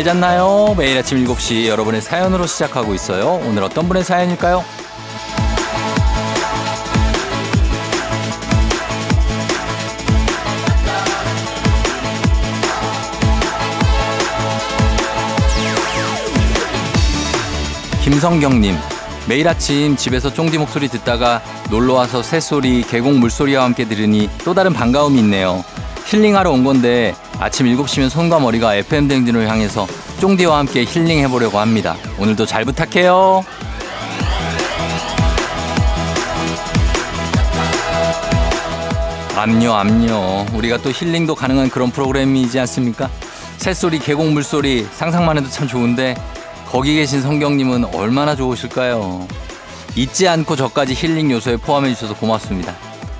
잘 0.00 0.14
잤나요? 0.14 0.74
매일 0.78 0.96
아침 0.96 1.22
7시 1.26 1.66
여러분의 1.66 2.00
사연으로 2.00 2.46
시작하고 2.46 2.94
있어요. 2.94 3.38
오늘 3.44 3.62
어떤 3.62 3.86
분의 3.86 4.02
사연일까요? 4.02 4.64
김성경님, 18.02 18.74
매일 19.28 19.46
아침 19.48 19.96
집에서 19.96 20.32
쫑디 20.32 20.56
목소리 20.56 20.88
듣다가 20.88 21.42
놀러와서 21.70 22.22
새소리, 22.22 22.84
계곡 22.84 23.18
물소리와 23.18 23.64
함께 23.64 23.84
들으니 23.84 24.30
또 24.46 24.54
다른 24.54 24.72
반가움이 24.72 25.18
있네요. 25.18 25.62
힐링하러 26.06 26.50
온 26.50 26.64
건데 26.64 27.14
아침 27.40 27.66
7시면 27.74 28.10
손과 28.10 28.38
머리가 28.38 28.74
FM 28.74 29.08
댕진을 29.08 29.48
향해서 29.48 29.86
쫑디와 30.20 30.58
함께 30.58 30.84
힐링해 30.84 31.28
보려고 31.28 31.58
합니다. 31.58 31.96
오늘도 32.18 32.44
잘 32.44 32.66
부탁해요. 32.66 33.42
암요, 39.34 39.72
암요. 39.72 40.46
우리가 40.52 40.76
또 40.82 40.90
힐링도 40.90 41.34
가능한 41.34 41.70
그런 41.70 41.90
프로그램이지 41.90 42.60
않습니까? 42.60 43.08
새소리, 43.56 44.00
계곡 44.00 44.32
물소리 44.32 44.86
상상만 44.92 45.38
해도 45.38 45.48
참 45.48 45.66
좋은데 45.66 46.16
거기 46.68 46.94
계신 46.94 47.22
성경님은 47.22 47.86
얼마나 47.94 48.36
좋으실까요? 48.36 49.26
잊지 49.96 50.28
않고 50.28 50.56
저까지 50.56 50.92
힐링 50.92 51.30
요소에 51.30 51.56
포함해 51.56 51.94
주셔서 51.94 52.14
고맙습니다. 52.14 52.74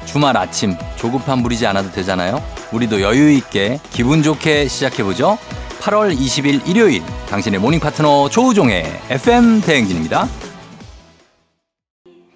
주말 0.05 0.37
아침 0.37 0.77
조급함 0.97 1.43
부리지 1.43 1.67
않아도 1.67 1.91
되잖아요. 1.91 2.60
우리도 2.73 3.01
여유 3.01 3.31
있게 3.31 3.81
기분 3.91 4.23
좋게 4.23 4.69
시작해 4.69 5.03
보죠. 5.03 5.39
8월 5.81 6.17
20일 6.17 6.69
일요일 6.69 7.03
당신의 7.29 7.59
morning 7.61 7.81
파트너 7.81 8.29
조우종의 8.29 8.85
FM 9.11 9.63
대행진입니다. 9.63 10.29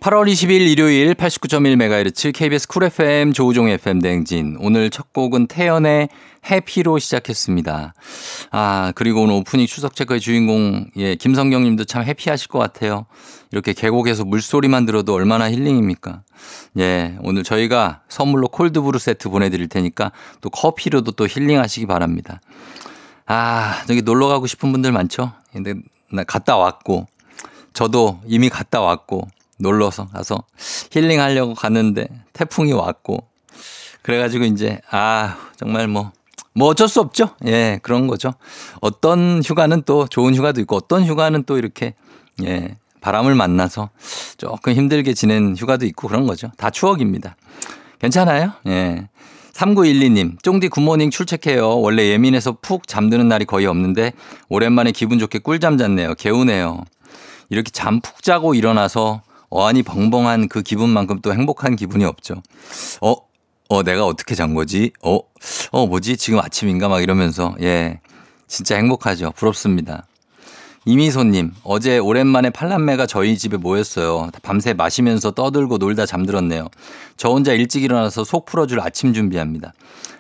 8월 0.05 0.30
20일 0.30 0.60
일요일 0.69 1.14
89.1MHz 1.14 2.34
KBS 2.34 2.69
쿨 2.69 2.84
FM 2.84 3.33
조우종의 3.33 3.77
FM 3.77 4.00
대행진 4.00 4.58
오늘 4.61 4.91
첫 4.91 5.14
곡은 5.14 5.46
태연의 5.46 6.11
Happy로 6.50 6.98
시작했습니다. 6.98 7.94
아, 8.50 8.92
그리고 8.96 9.22
오늘 9.22 9.36
오프닝 9.36 9.64
출석 9.64 9.97
체크의 9.96 10.20
주인공, 10.20 10.91
예, 10.98 11.14
김성경 11.14 11.64
님도 11.64 11.84
참 11.84 12.02
happy하실 12.03 12.48
것 12.48 12.58
같아요. 12.58 13.06
이렇게 13.50 13.72
계곡에서 13.72 14.27
물소리만 14.27 14.84
들어도 14.84 15.14
얼마나 15.14 15.50
힐링입니까? 15.50 16.22
예, 16.80 17.16
오늘 17.22 17.42
저희가 17.42 18.02
선물로 18.11 18.48
콜드브루 18.48 18.98
세트 18.98 19.30
보내드릴 19.30 19.70
테니까 19.70 20.12
또 20.42 20.50
커피로도 20.50 21.12
또 21.12 21.27
힐링하시기 21.27 21.86
바랍니다. 21.86 22.42
아, 23.24 23.83
저기 23.86 24.02
놀러 24.02 24.28
가고 24.28 24.46
싶은 24.46 24.70
분들 24.70 24.92
많죠? 24.92 25.33
근데 25.50 25.72
나 26.12 26.24
갔다 26.24 26.58
왔고, 26.58 27.06
저도 27.72 28.20
이미 28.27 28.50
갔다 28.50 28.83
왔고, 28.83 29.28
놀러서 29.58 30.08
가서 30.08 30.44
힐링하려고 30.91 31.55
갔는데 31.55 32.08
태풍이 32.33 32.72
왔고, 32.72 33.27
그래가지고 34.02 34.45
이제, 34.45 34.80
아, 34.90 35.36
정말 35.56 35.89
뭐, 35.89 36.12
뭐 36.55 36.68
어쩔 36.68 36.89
수 36.89 37.01
없죠. 37.01 37.30
예, 37.46 37.79
그런 37.83 38.06
거죠. 38.06 38.34
어떤 38.80 39.42
휴가는 39.45 39.83
또 39.83 40.06
좋은 40.06 40.34
휴가도 40.34 40.61
있고 40.61 40.77
어떤 40.77 41.05
휴가는 41.05 41.42
또 41.45 41.58
이렇게 41.58 41.95
예, 42.45 42.77
바람을 43.01 43.34
만나서 43.34 43.90
조금 44.36 44.73
힘들게 44.73 45.14
지낸 45.14 45.56
휴가도 45.56 45.84
있고 45.86 46.08
그런 46.08 46.27
거죠. 46.27 46.50
다 46.56 46.70
추억입니다. 46.70 47.36
괜찮아요? 47.98 48.52
예. 48.67 49.08
3912님, 49.52 50.42
쫑디 50.42 50.68
굿모닝 50.68 51.11
출첵해요. 51.11 51.80
원래 51.80 52.08
예민해서 52.08 52.56
푹 52.61 52.89
잠드는 52.89 53.29
날이 53.29 53.45
거의 53.45 53.67
없는데 53.67 54.12
오랜만에 54.48 54.90
기분 54.92 55.18
좋게 55.18 55.39
꿀잠 55.40 55.79
잤네요. 55.79 56.14
개우네요. 56.14 56.84
이렇게 57.50 57.70
잠 57.70 58.00
푹 58.00 58.23
자고 58.23 58.55
일어나서 58.55 59.23
어안이 59.55 59.85
벙벙한 59.85 60.48
그 60.48 60.63
기분만큼 60.63 61.20
또 61.23 61.33
행복한 61.33 61.77
기분이 61.77 62.05
없죠. 62.05 62.42
어, 63.01 63.15
어, 63.69 63.83
내가 63.85 64.05
어떻게 64.05 64.35
잔 64.35 64.53
거지? 64.53 64.91
어, 65.01 65.20
어, 65.70 65.87
뭐지? 65.87 66.17
지금 66.17 66.41
아침인가? 66.41 66.89
막 66.89 67.01
이러면서, 67.05 67.55
예. 67.63 68.01
진짜 68.48 68.75
행복하죠. 68.77 69.33
부럽습니다. 69.37 70.07
이미소님, 70.87 71.53
어제 71.63 71.98
오랜만에 71.98 72.51
팔남매가 72.51 73.07
저희 73.07 73.39
집에 73.39 73.57
모였어요. 73.57 74.29
밤새 74.42 74.73
마시면서 74.75 75.31
떠들고 75.31 75.79
놀다 75.79 76.05
잠들었네요. 76.05 76.67
저 77.17 77.29
혼자 77.29 77.53
일찍 77.53 77.85
일어나서 77.85 78.25
속 78.25 78.47
풀어줄 78.47 78.81
아침 78.81 79.13
준비합니다. 79.13 79.73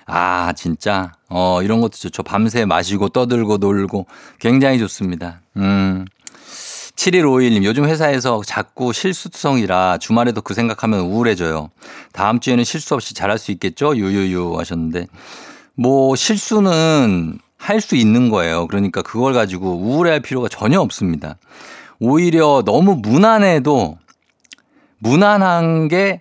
아, 0.06 0.52
진짜. 0.56 1.10
어, 1.28 1.60
이런 1.60 1.80
것도 1.80 1.96
좋죠. 1.96 2.22
밤새 2.22 2.64
마시고 2.66 3.08
떠들고 3.08 3.56
놀고 3.56 4.06
굉장히 4.38 4.78
좋습니다. 4.78 5.40
음. 5.56 6.04
7151님, 6.96 7.64
요즘 7.64 7.86
회사에서 7.86 8.40
자꾸 8.44 8.92
실수성이라 8.92 9.98
주말에도 9.98 10.42
그 10.42 10.54
생각하면 10.54 11.00
우울해져요. 11.00 11.70
다음 12.12 12.40
주에는 12.40 12.62
실수 12.64 12.94
없이 12.94 13.14
잘할 13.14 13.38
수 13.38 13.50
있겠죠? 13.52 13.96
유유유 13.96 14.58
하셨는데. 14.58 15.06
뭐, 15.74 16.14
실수는 16.14 17.38
할 17.58 17.80
수 17.80 17.96
있는 17.96 18.28
거예요. 18.28 18.66
그러니까 18.66 19.00
그걸 19.00 19.32
가지고 19.32 19.76
우울해할 19.78 20.20
필요가 20.20 20.48
전혀 20.48 20.80
없습니다. 20.80 21.36
오히려 21.98 22.62
너무 22.64 22.96
무난해도 22.96 23.96
무난한 24.98 25.88
게 25.88 26.20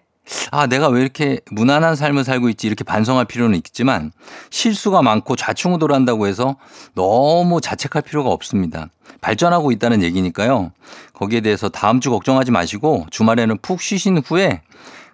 아, 0.52 0.68
내가 0.68 0.88
왜 0.88 1.02
이렇게 1.02 1.40
무난한 1.52 1.96
삶을 1.96 2.24
살고 2.24 2.50
있지 2.50 2.68
이렇게 2.68 2.84
반성할 2.84 3.26
필요는 3.26 3.58
있지만 3.58 4.12
실수가 4.50 5.02
많고 5.02 5.36
좌충우돌 5.36 5.94
한다고 5.94 6.28
해서 6.28 6.56
너무 6.96 7.60
자책할 7.60 8.04
필요가 8.04 8.30
없습니다. 8.30 8.88
발전하고 9.22 9.72
있다는 9.72 10.02
얘기니까요. 10.04 10.72
거기에 11.14 11.42
대해서 11.42 11.70
다음 11.70 12.00
주 12.00 12.10
걱정하지 12.12 12.52
마시고 12.52 13.08
주말에는 13.10 13.58
푹 13.62 13.82
쉬신 13.82 14.20
후에 14.20 14.62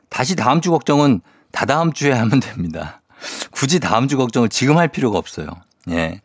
다시 0.09 0.35
다음 0.35 0.61
주 0.61 0.71
걱정은 0.71 1.21
다다음 1.51 1.93
주에 1.93 2.11
하면 2.11 2.39
됩니다. 2.39 3.01
굳이 3.51 3.79
다음 3.79 4.07
주 4.07 4.17
걱정을 4.17 4.49
지금 4.49 4.77
할 4.77 4.87
필요가 4.87 5.17
없어요. 5.17 5.47
예. 5.89 6.21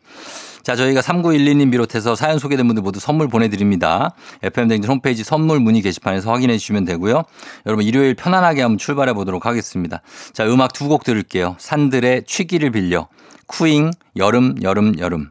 자, 0.65 0.75
저희가 0.75 1.01
3912님 1.01 1.69
비롯해서 1.69 2.15
사연 2.15 2.39
소개된 2.39 2.65
분들 2.65 2.81
모두 2.81 2.99
선물 2.99 3.27
보내드립니다. 3.27 4.15
FM댕진 4.41 4.89
홈페이지 4.89 5.23
선물 5.23 5.59
문의 5.59 5.83
게시판에서 5.83 6.31
확인해 6.31 6.57
주시면 6.57 6.85
되고요. 6.85 7.21
여러분 7.67 7.85
일요일 7.85 8.15
편안하게 8.15 8.63
한번 8.63 8.79
출발해 8.79 9.13
보도록 9.13 9.45
하겠습니다. 9.45 10.01
자, 10.33 10.43
음악 10.47 10.73
두 10.73 10.87
곡 10.87 11.03
들을게요. 11.03 11.55
산들의 11.59 12.23
취기를 12.25 12.71
빌려, 12.71 13.07
쿠잉, 13.45 13.91
여름, 14.17 14.55
여름, 14.63 14.97
여름. 14.97 15.29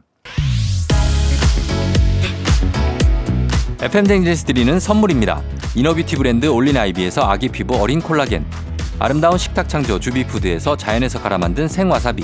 FM대행진에서 3.81 4.45
드리는 4.45 4.79
선물입니다. 4.79 5.41
inner 5.75 5.93
beauty 5.93 6.15
브랜드 6.15 6.45
올린 6.45 6.77
아이비에서 6.77 7.23
아기 7.29 7.49
피부 7.49 7.75
어린 7.75 7.99
콜라겐. 7.99 8.45
아름다운 8.99 9.37
식탁 9.37 9.67
창조 9.67 9.99
주비푸드에서 9.99 10.77
자연에서 10.77 11.21
갈아 11.21 11.37
만든 11.37 11.67
생와사비. 11.67 12.23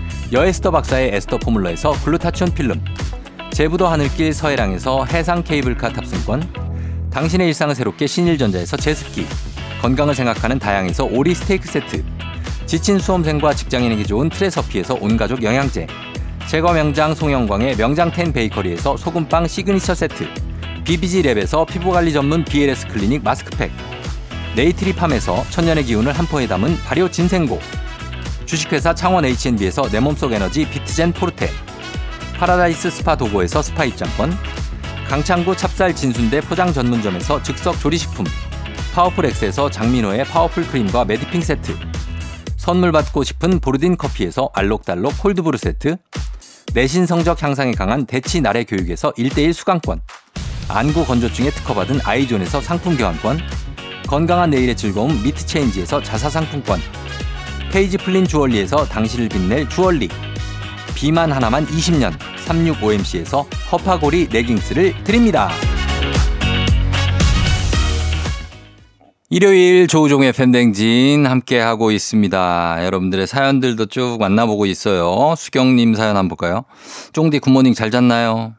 여에스터 0.31 0.71
박사의 0.71 1.13
에스터 1.13 1.39
포뮬러에서 1.39 1.91
글루타치온 2.05 2.53
필름, 2.53 2.81
제부도 3.51 3.85
하늘길 3.87 4.33
서해랑에서 4.33 5.03
해상 5.03 5.43
케이블카 5.43 5.89
탑승권, 5.91 7.09
당신의 7.11 7.47
일상을 7.47 7.75
새롭게 7.75 8.07
신일전자에서 8.07 8.77
제습기, 8.77 9.25
건강을 9.81 10.15
생각하는 10.15 10.57
다양에서 10.57 11.03
오리 11.03 11.35
스테이크 11.35 11.67
세트, 11.67 12.05
지친 12.65 12.97
수험생과 12.97 13.53
직장인에게 13.55 14.03
좋은 14.05 14.29
트레서피에서 14.29 14.97
온가족 15.01 15.43
영양제, 15.43 15.87
제과 16.47 16.71
명장 16.71 17.13
송영광의 17.13 17.75
명장텐 17.75 18.31
베이커리에서 18.31 18.95
소금빵 18.95 19.47
시그니처 19.47 19.95
세트, 19.95 20.29
BBG랩에서 20.85 21.67
피부관리 21.67 22.13
전문 22.13 22.45
BLS 22.45 22.87
클리닉 22.87 23.21
마스크팩, 23.21 23.69
네이트리 24.55 24.95
팜에서 24.95 25.43
천년의 25.49 25.83
기운을 25.83 26.13
한 26.13 26.25
포에 26.25 26.47
담은 26.47 26.77
발효 26.85 27.11
진생고, 27.11 27.59
주식회사 28.51 28.93
창원 28.93 29.23
H&B에서 29.23 29.83
내 29.83 30.01
몸속 30.01 30.33
에너지 30.33 30.69
비트젠 30.69 31.13
포르테, 31.13 31.49
파라다이스 32.37 32.91
스파 32.91 33.15
도고에서 33.15 33.61
스파 33.61 33.85
입장권, 33.85 34.29
강창구 35.07 35.55
찹쌀 35.55 35.95
진순대 35.95 36.41
포장 36.41 36.73
전문점에서 36.73 37.41
즉석 37.43 37.79
조리식품, 37.79 38.25
파워풀 38.93 39.27
엑스에서 39.27 39.69
장민호의 39.69 40.25
파워풀 40.25 40.67
크림과 40.67 41.05
매디핑 41.05 41.39
세트, 41.39 41.77
선물 42.57 42.91
받고 42.91 43.23
싶은 43.23 43.61
보르딘 43.61 43.95
커피에서 43.95 44.49
알록달록 44.53 45.17
cold 45.19 45.38
brew 45.38 45.57
세트, 45.57 45.95
내신 46.73 47.05
성적 47.05 47.41
향상에 47.41 47.71
강한 47.71 48.05
대치 48.05 48.41
나래 48.41 48.65
교육에서 48.65 49.13
1대1 49.13 49.53
수강권. 49.53 50.01
안구 50.67 51.05
건조증에 51.05 51.51
특허받은 51.51 52.01
아이존에서 52.03 52.59
상품 52.59 52.97
교환권. 52.97 53.39
건강한 54.07 54.49
내일의 54.49 54.75
즐거움 54.75 55.23
미트체인지에서 55.23 56.03
자사 56.03 56.29
상품권. 56.29 56.81
페이지 57.71 57.97
플린 57.97 58.27
주얼리에서 58.27 58.83
당신을 58.85 59.29
빛낼 59.29 59.69
주얼리. 59.69 60.09
비만 60.93 61.31
하나만 61.31 61.65
20년 61.67 62.11
365MC에서 62.45 63.45
허파고리 63.71 64.27
레깅스를 64.29 64.93
드립니다. 65.05 65.49
일요일 69.29 69.87
조우종의 69.87 70.33
팬댕진 70.33 71.25
함께하고 71.25 71.91
있습니다. 71.91 72.79
여러분들의 72.83 73.25
사연들도 73.25 73.85
쭉 73.85 74.17
만나보고 74.19 74.65
있어요. 74.65 75.33
수경님 75.37 75.95
사연 75.95 76.17
한번 76.17 76.27
볼까요? 76.27 76.65
쫑디 77.13 77.39
굿모닝 77.39 77.73
잘 77.73 77.89
잤나요? 77.89 78.53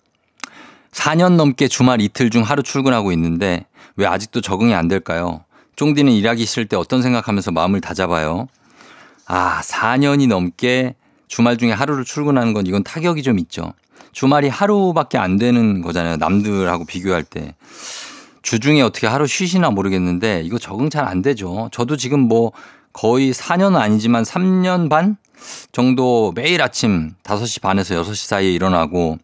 4년 0.93 1.37
넘게 1.37 1.69
주말 1.69 2.00
이틀 2.00 2.31
중 2.31 2.43
하루 2.43 2.62
출근하고 2.62 3.12
있는데 3.12 3.67
왜 3.97 4.06
아직도 4.06 4.41
적응이 4.41 4.73
안 4.73 4.88
될까요? 4.88 5.44
쫑디는 5.76 6.12
일하기 6.12 6.47
싫을 6.47 6.67
때 6.67 6.76
어떤 6.76 7.03
생각하면서 7.03 7.50
마음을 7.50 7.82
다잡아요? 7.82 8.49
아, 9.27 9.61
4년이 9.63 10.29
넘게 10.29 10.95
주말 11.29 11.57
중에 11.57 11.73
하루를 11.73 12.05
출근하는 12.05 12.53
건 12.53 12.67
이건 12.67 12.83
타격이 12.85 13.23
좀 13.23 13.39
있죠. 13.39 13.73
주말이 14.13 14.49
하루밖에 14.49 15.17
안 15.19 15.39
되는 15.39 15.81
거잖아요. 15.81 16.17
남들하고 16.17 16.85
비교할 16.85 17.23
때. 17.23 17.55
주중에 18.43 18.83
어떻게 18.83 19.07
하루 19.07 19.27
쉬시나 19.27 19.71
모르겠는데 19.71 20.43
이거 20.45 20.59
적응 20.59 20.91
잘 20.91 21.07
안 21.07 21.23
되죠. 21.23 21.69
저도 21.73 21.97
지금 21.97 22.21
뭐 22.21 22.53
거의 22.93 23.33
4년은 23.33 23.77
아니지만 23.77 24.25
3년 24.25 24.91
반 24.91 25.17
정도 25.73 26.33
매일 26.35 26.61
아침 26.61 27.13
5시 27.23 27.63
반에서 27.63 27.95
6시 28.03 28.27
사이에 28.27 28.51
일어나고 28.53 29.19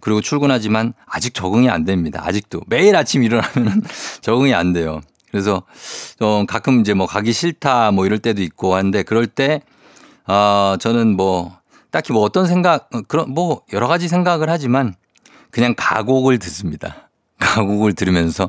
그리고 0.00 0.20
출근하지만 0.20 0.94
아직 1.06 1.34
적응이 1.34 1.70
안 1.70 1.84
됩니다. 1.84 2.22
아직도 2.24 2.62
매일 2.66 2.96
아침 2.96 3.22
일어나면 3.22 3.82
적응이 4.22 4.52
안 4.54 4.72
돼요. 4.72 5.00
그래서 5.32 5.62
좀 6.18 6.46
가끔 6.46 6.80
이제 6.80 6.94
뭐 6.94 7.06
가기 7.06 7.32
싫다 7.32 7.90
뭐 7.90 8.06
이럴 8.06 8.18
때도 8.18 8.42
있고 8.42 8.74
하는데 8.74 9.02
그럴 9.02 9.26
때, 9.26 9.62
어, 10.26 10.76
저는 10.78 11.16
뭐 11.16 11.58
딱히 11.90 12.12
뭐 12.12 12.22
어떤 12.22 12.46
생각, 12.46 12.90
그런 13.08 13.32
뭐 13.32 13.62
여러 13.72 13.88
가지 13.88 14.06
생각을 14.06 14.48
하지만 14.50 14.94
그냥 15.50 15.74
가곡을 15.76 16.38
듣습니다. 16.38 17.08
가곡을 17.40 17.94
들으면서 17.94 18.48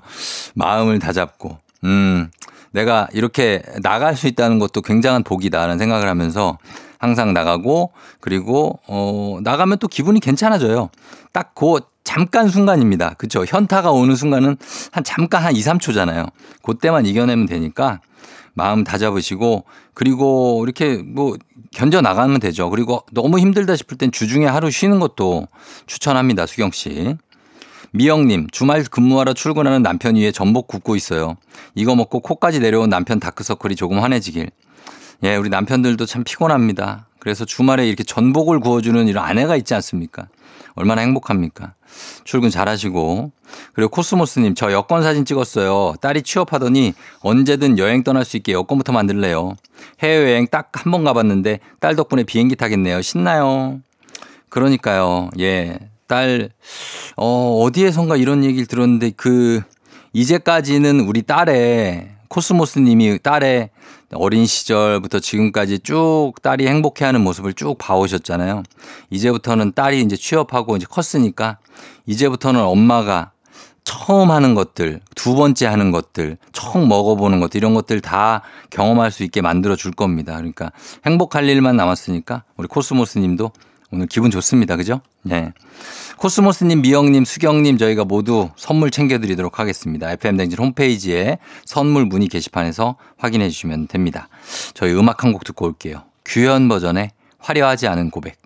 마음을 0.53 0.99
다잡고, 0.99 1.57
음, 1.85 2.29
내가 2.71 3.07
이렇게 3.13 3.63
나갈 3.81 4.15
수 4.15 4.27
있다는 4.27 4.59
것도 4.59 4.81
굉장한 4.81 5.23
복이다라는 5.23 5.77
생각을 5.77 6.07
하면서 6.07 6.57
항상 6.97 7.33
나가고 7.33 7.91
그리고 8.19 8.79
어 8.87 9.39
나가면 9.41 9.77
또 9.79 9.87
기분이 9.87 10.19
괜찮아져요. 10.19 10.89
딱 11.31 11.53
그 11.53 11.81
잠깐 12.13 12.47
순간입니다. 12.47 13.15
그렇죠? 13.15 13.43
현타가 13.43 13.89
오는 13.89 14.15
순간은 14.15 14.55
한 14.91 15.03
잠깐 15.03 15.43
한 15.43 15.55
2, 15.55 15.59
3초잖아요. 15.59 16.29
그때만 16.61 17.07
이겨내면 17.07 17.47
되니까 17.47 18.01
마음 18.53 18.83
다잡으시고 18.83 19.63
그리고 19.95 20.63
이렇게 20.63 20.97
뭐 20.97 21.35
견뎌 21.71 22.01
나가면 22.01 22.39
되죠. 22.39 22.69
그리고 22.69 23.01
너무 23.11 23.39
힘들다 23.39 23.75
싶을 23.75 23.97
땐 23.97 24.11
주중에 24.11 24.45
하루 24.45 24.69
쉬는 24.69 24.99
것도 24.99 25.47
추천합니다. 25.87 26.45
수경 26.45 26.69
씨. 26.69 27.17
미영님, 27.93 28.47
주말 28.51 28.83
근무하러 28.83 29.33
출근하는 29.33 29.81
남편 29.81 30.15
위에 30.15 30.31
전복 30.31 30.67
굽고 30.67 30.95
있어요. 30.95 31.37
이거 31.73 31.95
먹고 31.95 32.19
코까지 32.19 32.59
내려온 32.59 32.91
남편 32.91 33.19
다크서클이 33.19 33.75
조금 33.75 34.03
환해지길. 34.03 34.51
예, 35.23 35.35
우리 35.35 35.49
남편들도 35.49 36.05
참 36.05 36.23
피곤합니다. 36.23 37.07
그래서 37.17 37.43
주말에 37.43 37.87
이렇게 37.87 38.03
전복을 38.03 38.59
구워주는 38.59 39.07
이런 39.07 39.25
아내가 39.25 39.55
있지 39.55 39.73
않습니까? 39.73 40.27
얼마나 40.75 41.01
행복합니까? 41.01 41.73
출근 42.23 42.49
잘 42.49 42.69
하시고. 42.69 43.31
그리고 43.73 43.89
코스모스님, 43.89 44.55
저 44.55 44.71
여권 44.71 45.03
사진 45.03 45.25
찍었어요. 45.25 45.95
딸이 46.01 46.23
취업하더니 46.23 46.93
언제든 47.21 47.77
여행 47.77 48.03
떠날 48.03 48.25
수 48.25 48.37
있게 48.37 48.53
여권부터 48.53 48.91
만들래요. 48.93 49.55
해외여행 50.01 50.47
딱 50.47 50.71
한 50.73 50.91
번 50.91 51.03
가봤는데 51.03 51.59
딸 51.79 51.95
덕분에 51.95 52.23
비행기 52.23 52.55
타겠네요. 52.55 53.01
신나요. 53.01 53.79
그러니까요. 54.49 55.29
예. 55.39 55.79
딸, 56.07 56.49
어, 57.15 57.59
어디에선가 57.63 58.17
이런 58.17 58.43
얘기를 58.43 58.65
들었는데 58.67 59.11
그, 59.15 59.61
이제까지는 60.13 61.01
우리 61.01 61.23
딸의, 61.23 62.09
코스모스 62.33 62.79
님이 62.79 63.19
딸의 63.19 63.69
어린 64.15 64.47
시절부터 64.47 65.19
지금까지 65.19 65.79
쭉 65.79 66.33
딸이 66.41 66.67
행복해 66.67 67.05
하는 67.05 67.21
모습을 67.21 67.53
쭉 67.53 67.77
봐오셨잖아요. 67.77 68.63
이제부터는 69.11 69.73
딸이 69.73 70.01
이제 70.01 70.15
취업하고 70.15 70.75
이제 70.75 70.87
컸으니까 70.89 71.59
이제부터는 72.07 72.59
엄마가 72.59 73.33
처음 73.83 74.31
하는 74.31 74.55
것들, 74.55 75.01
두 75.13 75.35
번째 75.35 75.67
하는 75.67 75.91
것들, 75.91 76.37
처음 76.53 76.87
먹어보는 76.87 77.39
것들, 77.39 77.57
이런 77.57 77.75
것들 77.75 78.01
다 78.01 78.41
경험할 78.71 79.11
수 79.11 79.23
있게 79.23 79.41
만들어 79.41 79.75
줄 79.75 79.91
겁니다. 79.91 80.35
그러니까 80.35 80.71
행복할 81.05 81.47
일만 81.47 81.75
남았으니까 81.75 82.45
우리 82.57 82.67
코스모스 82.67 83.19
님도 83.19 83.51
오늘 83.93 84.07
기분 84.07 84.31
좋습니다. 84.31 84.75
그죠? 84.75 85.01
네. 85.21 85.53
코스모스님, 86.17 86.81
미영님, 86.81 87.25
수경님 87.25 87.77
저희가 87.77 88.05
모두 88.05 88.49
선물 88.55 88.89
챙겨드리도록 88.89 89.59
하겠습니다. 89.59 90.11
FM댕진 90.11 90.57
홈페이지에 90.57 91.37
선물 91.65 92.05
문의 92.05 92.27
게시판에서 92.27 92.95
확인해 93.17 93.49
주시면 93.49 93.87
됩니다. 93.87 94.29
저희 94.73 94.93
음악 94.93 95.23
한 95.23 95.31
곡 95.33 95.43
듣고 95.43 95.65
올게요. 95.67 96.03
규현 96.25 96.67
버전의 96.69 97.11
화려하지 97.39 97.87
않은 97.87 98.09
고백. 98.09 98.37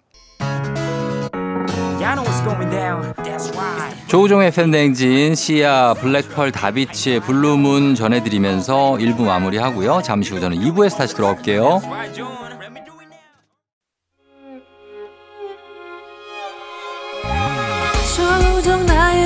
조우종의 4.07 4.51
FM댕진 4.51 5.35
시아 5.35 5.93
블랙펄 5.95 6.51
다비치의 6.51 7.19
블루문 7.21 7.95
전해드리면서 7.95 8.97
1부 8.99 9.21
마무리하고요. 9.23 10.01
잠시 10.03 10.33
후 10.33 10.39
저는 10.39 10.57
2부에서 10.59 10.97
다시 10.97 11.15
돌아올게요. 11.15 11.81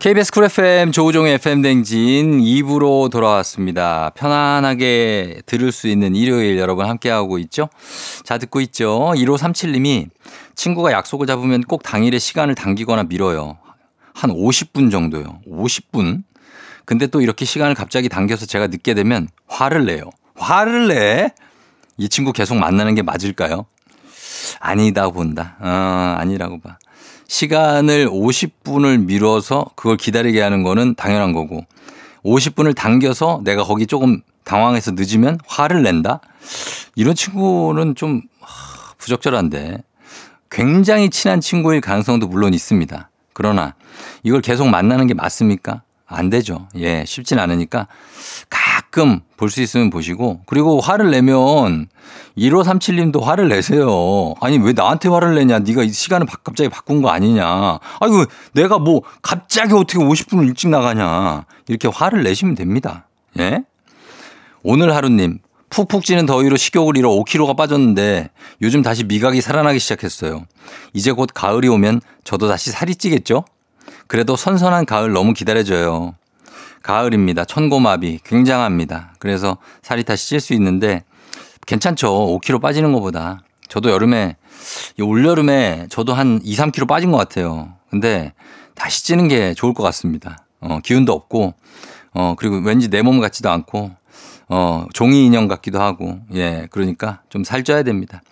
KBS 0.00 0.32
쿨 0.32 0.44
FM 0.44 0.92
조우종의 0.92 1.34
FM 1.34 1.60
댕진 1.60 2.40
2부로 2.40 3.10
돌아왔습니다. 3.10 4.10
편안하게 4.14 5.42
들을 5.44 5.70
수 5.72 5.88
있는 5.88 6.16
일요일 6.16 6.56
여러분 6.56 6.86
함께하고 6.86 7.36
있죠? 7.40 7.68
자, 8.24 8.38
듣고 8.38 8.62
있죠? 8.62 9.12
1537님이 9.14 10.08
친구가 10.54 10.92
약속을 10.92 11.26
잡으면 11.26 11.60
꼭 11.60 11.82
당일에 11.82 12.18
시간을 12.18 12.54
당기거나 12.54 13.02
미뤄요. 13.10 13.58
한 14.14 14.30
50분 14.30 14.90
정도요. 14.90 15.42
50분? 15.46 16.22
근데 16.86 17.06
또 17.06 17.20
이렇게 17.20 17.44
시간을 17.44 17.74
갑자기 17.74 18.08
당겨서 18.08 18.46
제가 18.46 18.68
늦게 18.68 18.94
되면 18.94 19.28
화를 19.48 19.84
내요. 19.84 20.04
화를 20.34 20.88
내? 20.88 21.30
이 21.98 22.08
친구 22.08 22.32
계속 22.32 22.56
만나는 22.56 22.94
게 22.94 23.02
맞을까요? 23.02 23.66
아니다 24.60 25.10
본다. 25.10 25.58
어, 25.60 26.16
아니라고 26.18 26.58
봐. 26.58 26.78
시간을 27.30 28.08
50분을 28.08 29.04
미뤄서 29.04 29.66
그걸 29.76 29.96
기다리게 29.96 30.40
하는 30.40 30.64
거는 30.64 30.96
당연한 30.96 31.32
거고 31.32 31.64
50분을 32.24 32.74
당겨서 32.74 33.42
내가 33.44 33.62
거기 33.62 33.86
조금 33.86 34.20
당황해서 34.42 34.90
늦으면 34.96 35.38
화를 35.46 35.84
낸다? 35.84 36.20
이런 36.96 37.14
친구는 37.14 37.94
좀 37.94 38.22
부적절한데 38.98 39.78
굉장히 40.50 41.08
친한 41.08 41.40
친구일 41.40 41.80
가능성도 41.80 42.26
물론 42.26 42.52
있습니다. 42.52 43.08
그러나 43.32 43.74
이걸 44.24 44.40
계속 44.40 44.68
만나는 44.68 45.06
게 45.06 45.14
맞습니까? 45.14 45.82
안 46.06 46.30
되죠. 46.30 46.66
예, 46.74 47.04
쉽진 47.06 47.38
않으니까 47.38 47.86
가끔 48.90 49.20
볼 49.36 49.50
수 49.50 49.62
있으면 49.62 49.88
보시고 49.88 50.40
그리고 50.46 50.80
화를 50.80 51.10
내면 51.10 51.88
1537님도 52.36 53.22
화를 53.22 53.48
내세요. 53.48 54.34
아니 54.40 54.58
왜 54.58 54.72
나한테 54.72 55.08
화를 55.08 55.34
내냐? 55.34 55.60
네가 55.60 55.82
이 55.82 55.90
시간을 55.90 56.26
갑자기 56.44 56.68
바꾼 56.68 57.00
거 57.00 57.08
아니냐? 57.08 57.78
아이고 58.00 58.24
내가 58.52 58.78
뭐 58.78 59.02
갑자기 59.22 59.72
어떻게 59.72 59.98
50분을 59.98 60.46
일찍 60.46 60.68
나가냐? 60.68 61.46
이렇게 61.68 61.88
화를 61.88 62.22
내시면 62.22 62.54
됩니다. 62.54 63.08
예? 63.38 63.62
오늘 64.62 64.94
하루님 64.94 65.38
푹푹 65.70 66.04
찌는 66.04 66.26
더위로 66.26 66.56
식욕을 66.56 66.96
잃어 66.96 67.10
5kg가 67.10 67.56
빠졌는데 67.56 68.30
요즘 68.60 68.82
다시 68.82 69.04
미각이 69.04 69.40
살아나기 69.40 69.78
시작했어요. 69.78 70.44
이제 70.92 71.12
곧 71.12 71.30
가을이 71.32 71.68
오면 71.68 72.00
저도 72.24 72.48
다시 72.48 72.70
살이 72.70 72.94
찌겠죠? 72.96 73.44
그래도 74.08 74.36
선선한 74.36 74.86
가을 74.86 75.12
너무 75.12 75.32
기다려져요. 75.32 76.14
가을입니다. 76.82 77.44
천고마비 77.44 78.20
굉장합니다. 78.24 79.14
그래서 79.18 79.58
살이 79.82 80.04
다시 80.04 80.28
찔수 80.30 80.54
있는데 80.54 81.04
괜찮죠. 81.66 82.38
5kg 82.40 82.60
빠지는 82.60 82.92
것보다. 82.92 83.42
저도 83.68 83.90
여름에, 83.90 84.36
올여름에 85.00 85.86
저도 85.90 86.12
한 86.14 86.40
2, 86.42 86.56
3kg 86.56 86.88
빠진 86.88 87.10
것 87.12 87.18
같아요. 87.18 87.74
근데 87.90 88.32
다시 88.74 89.04
찌는 89.04 89.28
게 89.28 89.54
좋을 89.54 89.74
것 89.74 89.82
같습니다. 89.84 90.44
어, 90.60 90.80
기운도 90.82 91.12
없고, 91.12 91.54
어, 92.14 92.34
그리고 92.36 92.56
왠지 92.58 92.88
내 92.88 93.02
몸 93.02 93.20
같지도 93.20 93.50
않고, 93.50 93.92
어, 94.48 94.86
종이 94.92 95.24
인형 95.24 95.46
같기도 95.48 95.80
하고, 95.80 96.18
예, 96.34 96.66
그러니까 96.70 97.20
좀 97.28 97.44
살쪄야 97.44 97.82
됩니다. 97.84 98.22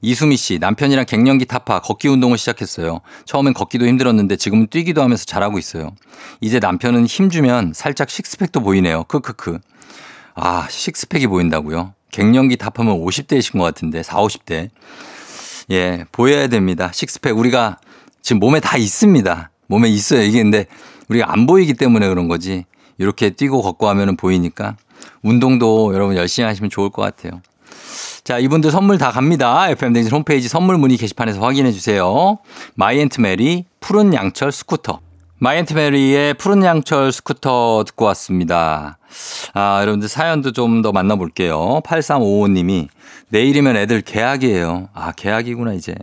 이수미 0.00 0.36
씨, 0.36 0.58
남편이랑 0.58 1.06
갱년기 1.06 1.46
타파, 1.46 1.80
걷기 1.80 2.08
운동을 2.08 2.38
시작했어요. 2.38 3.00
처음엔 3.24 3.54
걷기도 3.54 3.86
힘들었는데 3.86 4.36
지금은 4.36 4.68
뛰기도 4.68 5.02
하면서 5.02 5.24
잘하고 5.24 5.58
있어요. 5.58 5.92
이제 6.40 6.58
남편은 6.58 7.06
힘주면 7.06 7.72
살짝 7.74 8.10
식스팩도 8.10 8.60
보이네요. 8.60 9.04
크크크. 9.04 9.58
아, 10.34 10.68
식스팩이 10.70 11.26
보인다고요? 11.26 11.94
갱년기 12.12 12.56
타파면 12.56 13.00
50대이신 13.04 13.58
것 13.58 13.64
같은데, 13.64 14.02
4, 14.02 14.18
50대. 14.18 14.70
예, 15.70 16.04
보여야 16.12 16.46
됩니다. 16.46 16.90
식스팩. 16.94 17.36
우리가 17.36 17.78
지금 18.22 18.40
몸에 18.40 18.60
다 18.60 18.76
있습니다. 18.76 19.50
몸에 19.66 19.88
있어요. 19.88 20.22
이게 20.22 20.42
근데 20.42 20.66
우리가 21.08 21.32
안 21.32 21.46
보이기 21.46 21.74
때문에 21.74 22.08
그런 22.08 22.28
거지. 22.28 22.64
이렇게 22.96 23.30
뛰고 23.30 23.62
걷고 23.62 23.88
하면은 23.88 24.16
보이니까 24.16 24.76
운동도 25.22 25.94
여러분 25.94 26.16
열심히 26.16 26.46
하시면 26.46 26.70
좋을 26.70 26.90
것 26.90 27.02
같아요. 27.02 27.40
자, 28.24 28.38
이분들 28.38 28.70
선물 28.70 28.98
다 28.98 29.10
갑니다. 29.10 29.68
FM댕진 29.70 30.12
홈페이지 30.12 30.48
선물 30.48 30.76
문의 30.78 30.96
게시판에서 30.96 31.40
확인해 31.40 31.72
주세요. 31.72 32.38
마이앤트메리 32.74 33.64
푸른 33.80 34.12
양철 34.14 34.52
스쿠터. 34.52 35.00
마이앤트메리의 35.40 36.34
푸른 36.34 36.64
양철 36.64 37.12
스쿠터 37.12 37.84
듣고 37.86 38.04
왔습니다. 38.06 38.98
아, 39.54 39.78
여러분들 39.82 40.08
사연도 40.08 40.52
좀 40.52 40.82
더 40.82 40.90
만나볼게요. 40.92 41.80
8355님이 41.84 42.88
내일이면 43.28 43.76
애들 43.76 44.00
개학이에요. 44.02 44.88
아, 44.94 45.12
개학이구나, 45.12 45.74
이제. 45.74 45.94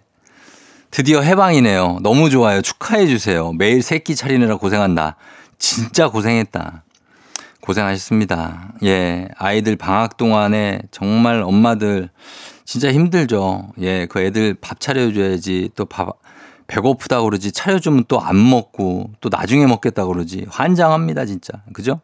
드디어 0.90 1.20
해방이네요. 1.22 2.00
너무 2.04 2.30
좋아요. 2.30 2.62
축하해 2.62 3.08
주세요. 3.08 3.52
매일 3.52 3.82
새끼 3.84 4.16
차리느라 4.16 4.56
고생한다. 4.56 5.18
진짜 5.60 6.08
고생했다. 6.08 6.85
고생하셨습니다. 7.66 8.74
예. 8.84 9.28
아이들 9.38 9.76
방학 9.76 10.18
동안에 10.18 10.82
정말 10.92 11.42
엄마들 11.42 12.10
진짜 12.64 12.92
힘들죠. 12.92 13.70
예. 13.82 14.06
그 14.06 14.20
애들 14.20 14.56
밥 14.62 14.80
차려줘야지 14.80 15.72
또 15.76 15.86
밥, 15.86 16.20
배고프다 16.68 17.22
그러지 17.22 17.52
차려주면 17.52 18.06
또 18.08 18.20
안 18.20 18.50
먹고 18.50 19.12
또 19.22 19.30
나중에 19.30 19.66
먹겠다 19.68 20.06
그러지 20.06 20.48
환장합니다 20.50 21.26
진짜 21.26 21.62
그죠 21.74 22.02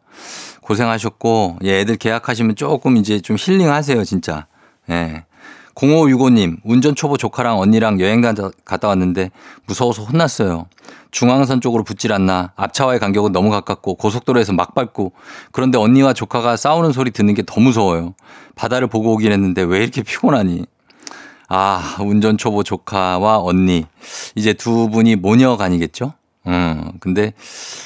고생하셨고 0.60 1.58
예 1.64 1.80
애들 1.80 1.96
계약하시면 1.96 2.54
조금 2.54 2.96
이제 2.96 3.18
좀 3.20 3.36
힐링하세요 3.38 4.04
진짜 4.04 4.46
예 4.88 5.24
0565님 5.74 6.58
운전 6.64 6.94
초보 6.94 7.16
조카랑 7.16 7.58
언니랑 7.58 8.00
여행 8.00 8.20
갔다 8.20 8.88
왔는데 8.88 9.30
무서워서 9.66 10.02
혼났어요 10.04 10.66
중앙선 11.10 11.60
쪽으로 11.60 11.84
붙질 11.84 12.12
않나 12.12 12.52
앞차와의 12.56 13.00
간격은 13.00 13.32
너무 13.32 13.50
가깝고 13.50 13.94
고속도로에서 13.96 14.52
막 14.52 14.74
밟고 14.74 15.12
그런데 15.50 15.78
언니와 15.78 16.12
조카가 16.12 16.56
싸우는 16.56 16.92
소리 16.92 17.10
듣는 17.10 17.34
게 17.34 17.42
더 17.46 17.60
무서워요 17.60 18.14
바다를 18.54 18.86
보고 18.86 19.12
오긴 19.14 19.32
했는데 19.32 19.62
왜 19.62 19.82
이렇게 19.82 20.02
피곤하니 20.02 20.64
아, 21.54 21.96
운전 22.00 22.38
초보 22.38 22.62
조카와 22.62 23.40
언니. 23.40 23.84
이제 24.34 24.54
두 24.54 24.88
분이 24.88 25.16
모녀간이겠죠? 25.16 26.14
음, 26.46 26.92
근데 26.98 27.34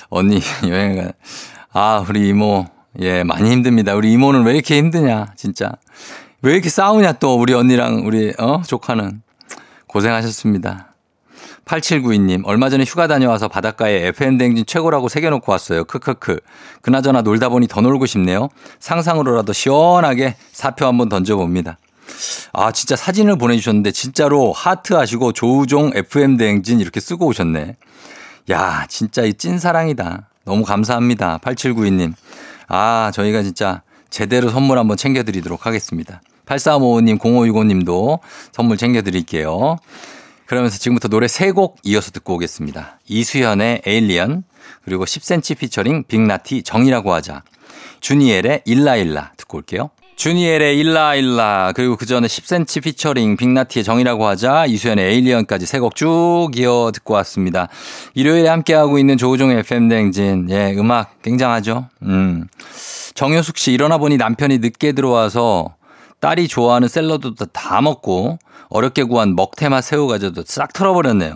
언니 0.09 0.41
여행을, 0.65 1.13
아, 1.73 2.05
우리 2.09 2.29
이모, 2.29 2.67
예, 3.01 3.25
많이 3.25 3.51
힘듭니다. 3.51 3.97
우리 3.97 4.13
이모는 4.13 4.45
왜 4.45 4.55
이렇게 4.55 4.77
힘드냐, 4.79 5.33
진짜. 5.37 5.73
왜 6.43 6.53
이렇게 6.53 6.69
싸우냐, 6.69 7.13
또, 7.15 7.39
우리 7.39 7.55
언니랑 7.55 8.07
우리, 8.07 8.33
어, 8.39 8.63
조카는. 8.67 9.23
고생하셨습니다. 9.87 10.93
8792님, 11.65 12.43
얼마 12.45 12.69
전에 12.71 12.85
휴가 12.85 13.09
다녀와서 13.09 13.49
바닷가에 13.49 14.07
FM댕진 14.09 14.67
최고라고 14.67 15.09
새겨놓고 15.09 15.51
왔어요. 15.51 15.85
크크크. 15.85 16.39
그나저나 16.83 17.23
놀다 17.23 17.49
보니 17.49 17.67
더 17.67 17.81
놀고 17.81 18.07
싶네요. 18.07 18.49
상상으로라도 18.79 19.53
시원하게 19.53 20.37
사표 20.53 20.87
한번 20.87 21.09
던져봅니다. 21.09 21.79
아, 22.53 22.71
진짜 22.71 22.95
사진을 22.95 23.37
보내주셨는데 23.37 23.91
진짜로 23.91 24.53
하트 24.53 24.95
하시고 24.95 25.33
조우종 25.33 25.91
FM 25.95 26.37
대행진 26.37 26.79
이렇게 26.79 27.01
쓰고 27.01 27.27
오셨네. 27.27 27.77
야, 28.51 28.87
진짜 28.89 29.23
이 29.23 29.35
찐사랑이다. 29.35 30.29
너무 30.45 30.65
감사합니다. 30.65 31.39
8792님. 31.39 32.13
아, 32.69 33.11
저희가 33.13 33.43
진짜 33.43 33.83
제대로 34.11 34.51
선물 34.51 34.79
한번 34.79 34.97
챙겨드리도록 34.97 35.67
하겠습니다. 35.67 36.21
8355님, 36.47 37.19
0565님도 37.19 38.21
선물 38.53 38.77
챙겨드릴게요. 38.77 39.77
그러면서 40.47 40.79
지금부터 40.79 41.09
노래 41.09 41.27
세 41.29 41.51
곡 41.53 41.79
이어서 41.83 42.11
듣고 42.13 42.35
오겠습니다. 42.35 43.01
이수현의 43.09 43.83
에일리언, 43.85 44.45
그리고 44.85 45.05
10cm 45.05 45.59
피처링 45.59 46.05
빅나티 46.07 46.63
정이라고 46.63 47.13
하자. 47.13 47.43
주니엘의 48.01 48.63
일라일라 48.65 49.33
듣고 49.37 49.59
올게요. 49.59 49.91
주니엘의 50.17 50.79
일라일라 50.79 51.73
그리고 51.77 51.97
그 51.97 52.07
전에 52.07 52.27
10cm 52.27 52.83
피처링 52.83 53.37
빅나티의 53.37 53.85
정이라고 53.85 54.27
하자 54.27 54.65
이수연의 54.67 55.05
에일리언까지 55.13 55.67
세 55.67 55.79
곡 55.79 55.95
쭉 55.95 56.49
이어 56.57 56.91
듣고 56.93 57.13
왔습니다. 57.15 57.69
일요일에 58.15 58.49
함께하고 58.49 58.99
있는 58.99 59.19
조우종의 59.19 59.59
FM 59.59 59.89
댕진 59.89 60.47
예 60.51 60.75
음악 60.77 61.21
굉장하죠. 61.23 61.89
음 62.03 62.49
정효숙 63.15 63.59
씨 63.59 63.73
일어나 63.73 63.99
보니 63.99 64.17
남편이 64.17 64.59
늦게 64.59 64.93
들어와서 64.93 65.75
딸이 66.21 66.49
좋아하는 66.49 66.89
샐러드도 66.89 67.45
다 67.47 67.83
먹고 67.83 68.39
어렵게 68.71 69.05
구한 69.05 69.37
먹태맛 69.37 69.85
새우과자도 69.85 70.45
싹 70.47 70.73
털어버렸네요. 70.73 71.35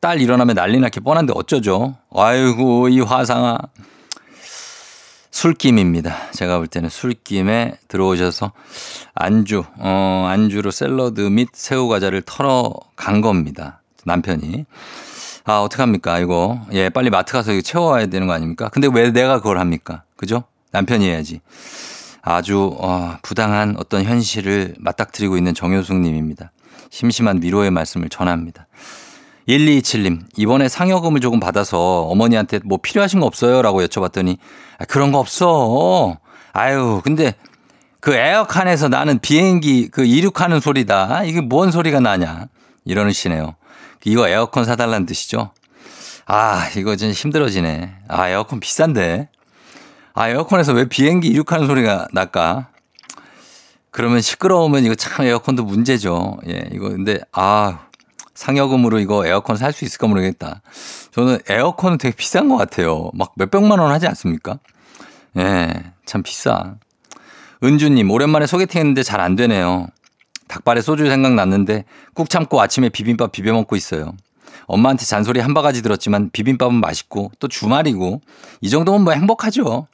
딸 0.00 0.20
일어나면 0.20 0.56
난리 0.56 0.78
나게 0.78 1.00
뻔한데 1.00 1.32
어쩌죠? 1.34 1.96
아이고 2.14 2.88
이 2.90 3.00
화상아. 3.00 3.58
술김입니다. 5.40 6.32
제가 6.32 6.58
볼 6.58 6.66
때는 6.66 6.90
술김에 6.90 7.78
들어오셔서 7.88 8.52
안주, 9.14 9.64
어, 9.78 10.26
안주로 10.28 10.70
샐러드 10.70 11.22
및 11.22 11.48
새우 11.54 11.88
과자를 11.88 12.20
털어 12.26 12.74
간 12.94 13.22
겁니다. 13.22 13.80
남편이. 14.04 14.66
아, 15.46 15.60
어떡합니까, 15.60 16.18
이거. 16.18 16.60
예, 16.72 16.90
빨리 16.90 17.08
마트 17.08 17.32
가서 17.32 17.52
이거 17.52 17.62
채워와야 17.62 18.08
되는 18.08 18.26
거 18.26 18.34
아닙니까? 18.34 18.68
근데 18.68 18.86
왜 18.92 19.12
내가 19.12 19.38
그걸 19.38 19.58
합니까? 19.58 20.02
그죠? 20.14 20.44
남편이 20.72 21.08
해야지. 21.08 21.40
아주, 22.20 22.76
어, 22.78 23.16
부당한 23.22 23.76
어떤 23.78 24.04
현실을 24.04 24.74
맞닥뜨리고 24.78 25.38
있는 25.38 25.54
정효숙 25.54 25.96
님입니다. 26.00 26.52
심심한 26.90 27.42
위로의 27.42 27.70
말씀을 27.70 28.10
전합니다. 28.10 28.66
1227님, 29.48 30.20
이번에 30.36 30.68
상여금을 30.68 31.20
조금 31.20 31.40
받아서 31.40 32.02
어머니한테 32.02 32.60
뭐 32.64 32.78
필요하신 32.80 33.20
거 33.20 33.26
없어요? 33.26 33.62
라고 33.62 33.82
여쭤봤더니, 33.82 34.38
아, 34.78 34.84
그런 34.84 35.12
거 35.12 35.18
없어. 35.18 36.18
아유, 36.52 37.00
근데 37.04 37.34
그 38.00 38.14
에어컨에서 38.14 38.88
나는 38.88 39.18
비행기 39.18 39.88
그 39.88 40.04
이륙하는 40.04 40.60
소리다. 40.60 41.24
이게 41.24 41.40
뭔 41.40 41.70
소리가 41.70 42.00
나냐. 42.00 42.46
이러시네요. 42.84 43.54
이거 44.04 44.28
에어컨 44.28 44.64
사달라는 44.64 45.06
뜻이죠? 45.06 45.52
아, 46.26 46.68
이거 46.76 46.96
좀 46.96 47.10
힘들어지네. 47.10 47.92
아, 48.08 48.28
에어컨 48.28 48.60
비싼데. 48.60 49.28
아, 50.14 50.28
에어컨에서 50.28 50.72
왜 50.72 50.88
비행기 50.88 51.28
이륙하는 51.28 51.66
소리가 51.66 52.08
날까? 52.12 52.68
그러면 53.90 54.20
시끄러우면 54.20 54.84
이거 54.84 54.94
참 54.94 55.26
에어컨도 55.26 55.64
문제죠. 55.64 56.38
예, 56.48 56.68
이거 56.72 56.88
근데, 56.88 57.18
아, 57.32 57.80
상여금으로 58.40 59.00
이거 59.00 59.26
에어컨 59.26 59.56
살 59.56 59.72
수 59.74 59.84
있을까 59.84 60.06
모르겠다. 60.06 60.62
저는 61.12 61.40
에어컨은 61.48 61.98
되게 61.98 62.16
비싼 62.16 62.48
것 62.48 62.56
같아요. 62.56 63.10
막 63.12 63.32
몇백만 63.36 63.78
원 63.78 63.92
하지 63.92 64.06
않습니까? 64.06 64.58
예, 65.36 65.70
참 66.06 66.22
비싸. 66.22 66.76
은주님, 67.62 68.10
오랜만에 68.10 68.46
소개팅 68.46 68.80
했는데 68.80 69.02
잘 69.02 69.20
안 69.20 69.36
되네요. 69.36 69.88
닭발에 70.48 70.80
소주 70.80 71.06
생각났는데 71.06 71.84
꾹 72.14 72.30
참고 72.30 72.60
아침에 72.62 72.88
비빔밥 72.88 73.30
비벼 73.32 73.52
먹고 73.52 73.76
있어요. 73.76 74.14
엄마한테 74.66 75.04
잔소리 75.04 75.40
한 75.40 75.52
바가지 75.52 75.82
들었지만 75.82 76.30
비빔밥은 76.32 76.74
맛있고 76.74 77.30
또 77.40 77.46
주말이고 77.46 78.22
이 78.62 78.70
정도면 78.70 79.02
뭐 79.04 79.12
행복하죠. 79.12 79.86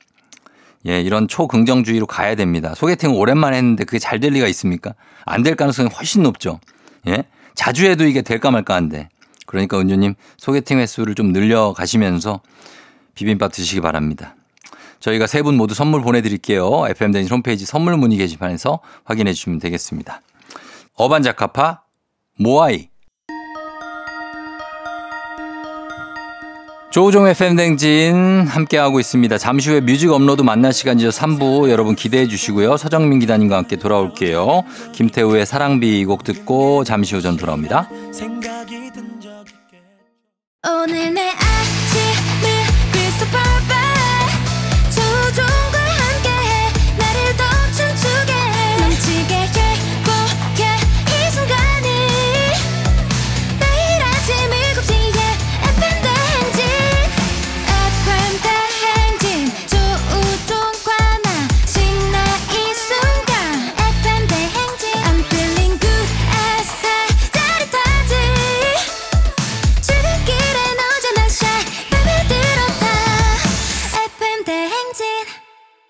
예, 0.87 1.01
이런 1.01 1.27
초긍정주의로 1.27 2.07
가야 2.07 2.37
됩니다. 2.37 2.75
소개팅 2.77 3.13
오랜만에 3.17 3.57
했는데 3.57 3.83
그게 3.85 3.99
잘 3.99 4.21
될 4.21 4.33
리가 4.35 4.47
있습니까? 4.49 4.95
안 5.25 5.43
될 5.43 5.57
가능성이 5.57 5.89
훨씬 5.89 6.23
높죠. 6.23 6.61
예? 7.09 7.25
자주 7.57 7.87
해도 7.87 8.05
이게 8.05 8.23
될까 8.23 8.53
말까 8.53 8.75
한데. 8.77 9.09
그러니까 9.47 9.81
은주님 9.81 10.15
소개팅 10.37 10.79
횟수를 10.79 11.17
좀 11.17 11.33
늘려가시면서 11.33 12.41
비빔밥 13.15 13.53
드시기 13.53 13.81
바랍니다. 13.81 14.37
저희가 15.01 15.27
세 15.27 15.43
분 15.43 15.57
모두 15.57 15.75
선물 15.75 16.03
보내드릴게요. 16.03 16.87
FM대진 16.89 17.31
홈페이지 17.31 17.65
선물 17.67 17.97
문의 17.97 18.19
게시판에서 18.19 18.81
확인해 19.05 19.33
주시면 19.33 19.59
되겠습니다. 19.59 20.21
어반자카파 20.95 21.83
모아이 22.39 22.89
조우종 26.97 27.29
FM 27.29 27.57
댕진 27.57 28.47
함께하고 28.47 29.01
있습니다. 29.01 29.37
잠시 29.37 29.69
후에 29.69 29.81
뮤직 29.83 30.11
업로드 30.11 30.41
만날 30.41 30.73
시간이죠. 30.73 31.11
3부 31.11 31.69
여러분 31.69 31.95
기대해 31.95 32.27
주시고요. 32.27 32.79
서정민 32.79 33.19
기자님과 33.19 33.55
함께 33.55 33.77
돌아올게요. 33.77 34.63
김태우의 34.95 35.45
사랑비 35.45 36.07
곡 36.07 36.25
듣고 36.25 36.85
잠시 36.85 37.15
후 37.15 37.21
전 37.21 37.37
돌아옵니다. 37.37 37.91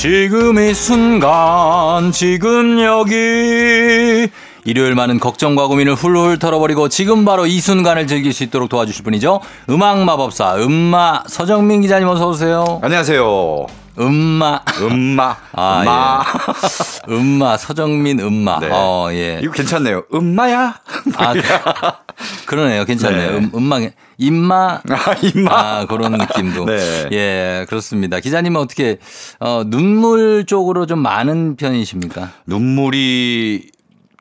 지금 0.00 0.58
이 0.58 0.72
순간 0.72 2.10
지금 2.10 2.80
여기 2.80 4.30
일요일 4.64 4.94
많은 4.94 5.20
걱정과 5.20 5.66
고민을 5.66 5.94
훌훌 5.94 6.38
털어버리고 6.38 6.88
지금 6.88 7.26
바로 7.26 7.44
이 7.44 7.60
순간을 7.60 8.06
즐길 8.06 8.32
수 8.32 8.42
있도록 8.44 8.70
도와주실 8.70 9.04
분이죠. 9.04 9.42
음악 9.68 10.02
마법사 10.02 10.56
음마 10.56 11.24
서정민 11.26 11.82
기자님 11.82 12.08
어서 12.08 12.28
오세요. 12.28 12.80
안녕하세요. 12.82 13.66
음마 13.98 14.60
음마. 14.80 15.36
아, 15.52 15.82
음마. 15.82 16.24
예. 17.10 17.12
음마 17.14 17.56
서정민 17.58 18.20
음마. 18.20 18.58
네. 18.60 18.68
어 18.72 19.08
예. 19.12 19.40
이거 19.42 19.52
괜찮네요. 19.52 20.04
음마야. 20.14 20.80
아 21.16 21.34
그러네요. 22.46 22.86
괜찮네요. 22.86 23.32
네. 23.32 23.36
음, 23.36 23.50
음마 23.54 23.80
임마 24.20 24.82
아, 24.88 25.14
임마. 25.22 25.50
아 25.50 25.86
그런 25.86 26.12
느낌도. 26.12 26.66
네. 26.70 27.08
예 27.12 27.66
그렇습니다. 27.68 28.20
기자님은 28.20 28.60
어떻게 28.60 28.98
어, 29.40 29.62
눈물 29.66 30.44
쪽으로 30.46 30.86
좀 30.86 31.00
많은 31.00 31.56
편이십니까? 31.56 32.30
눈물이 32.46 33.70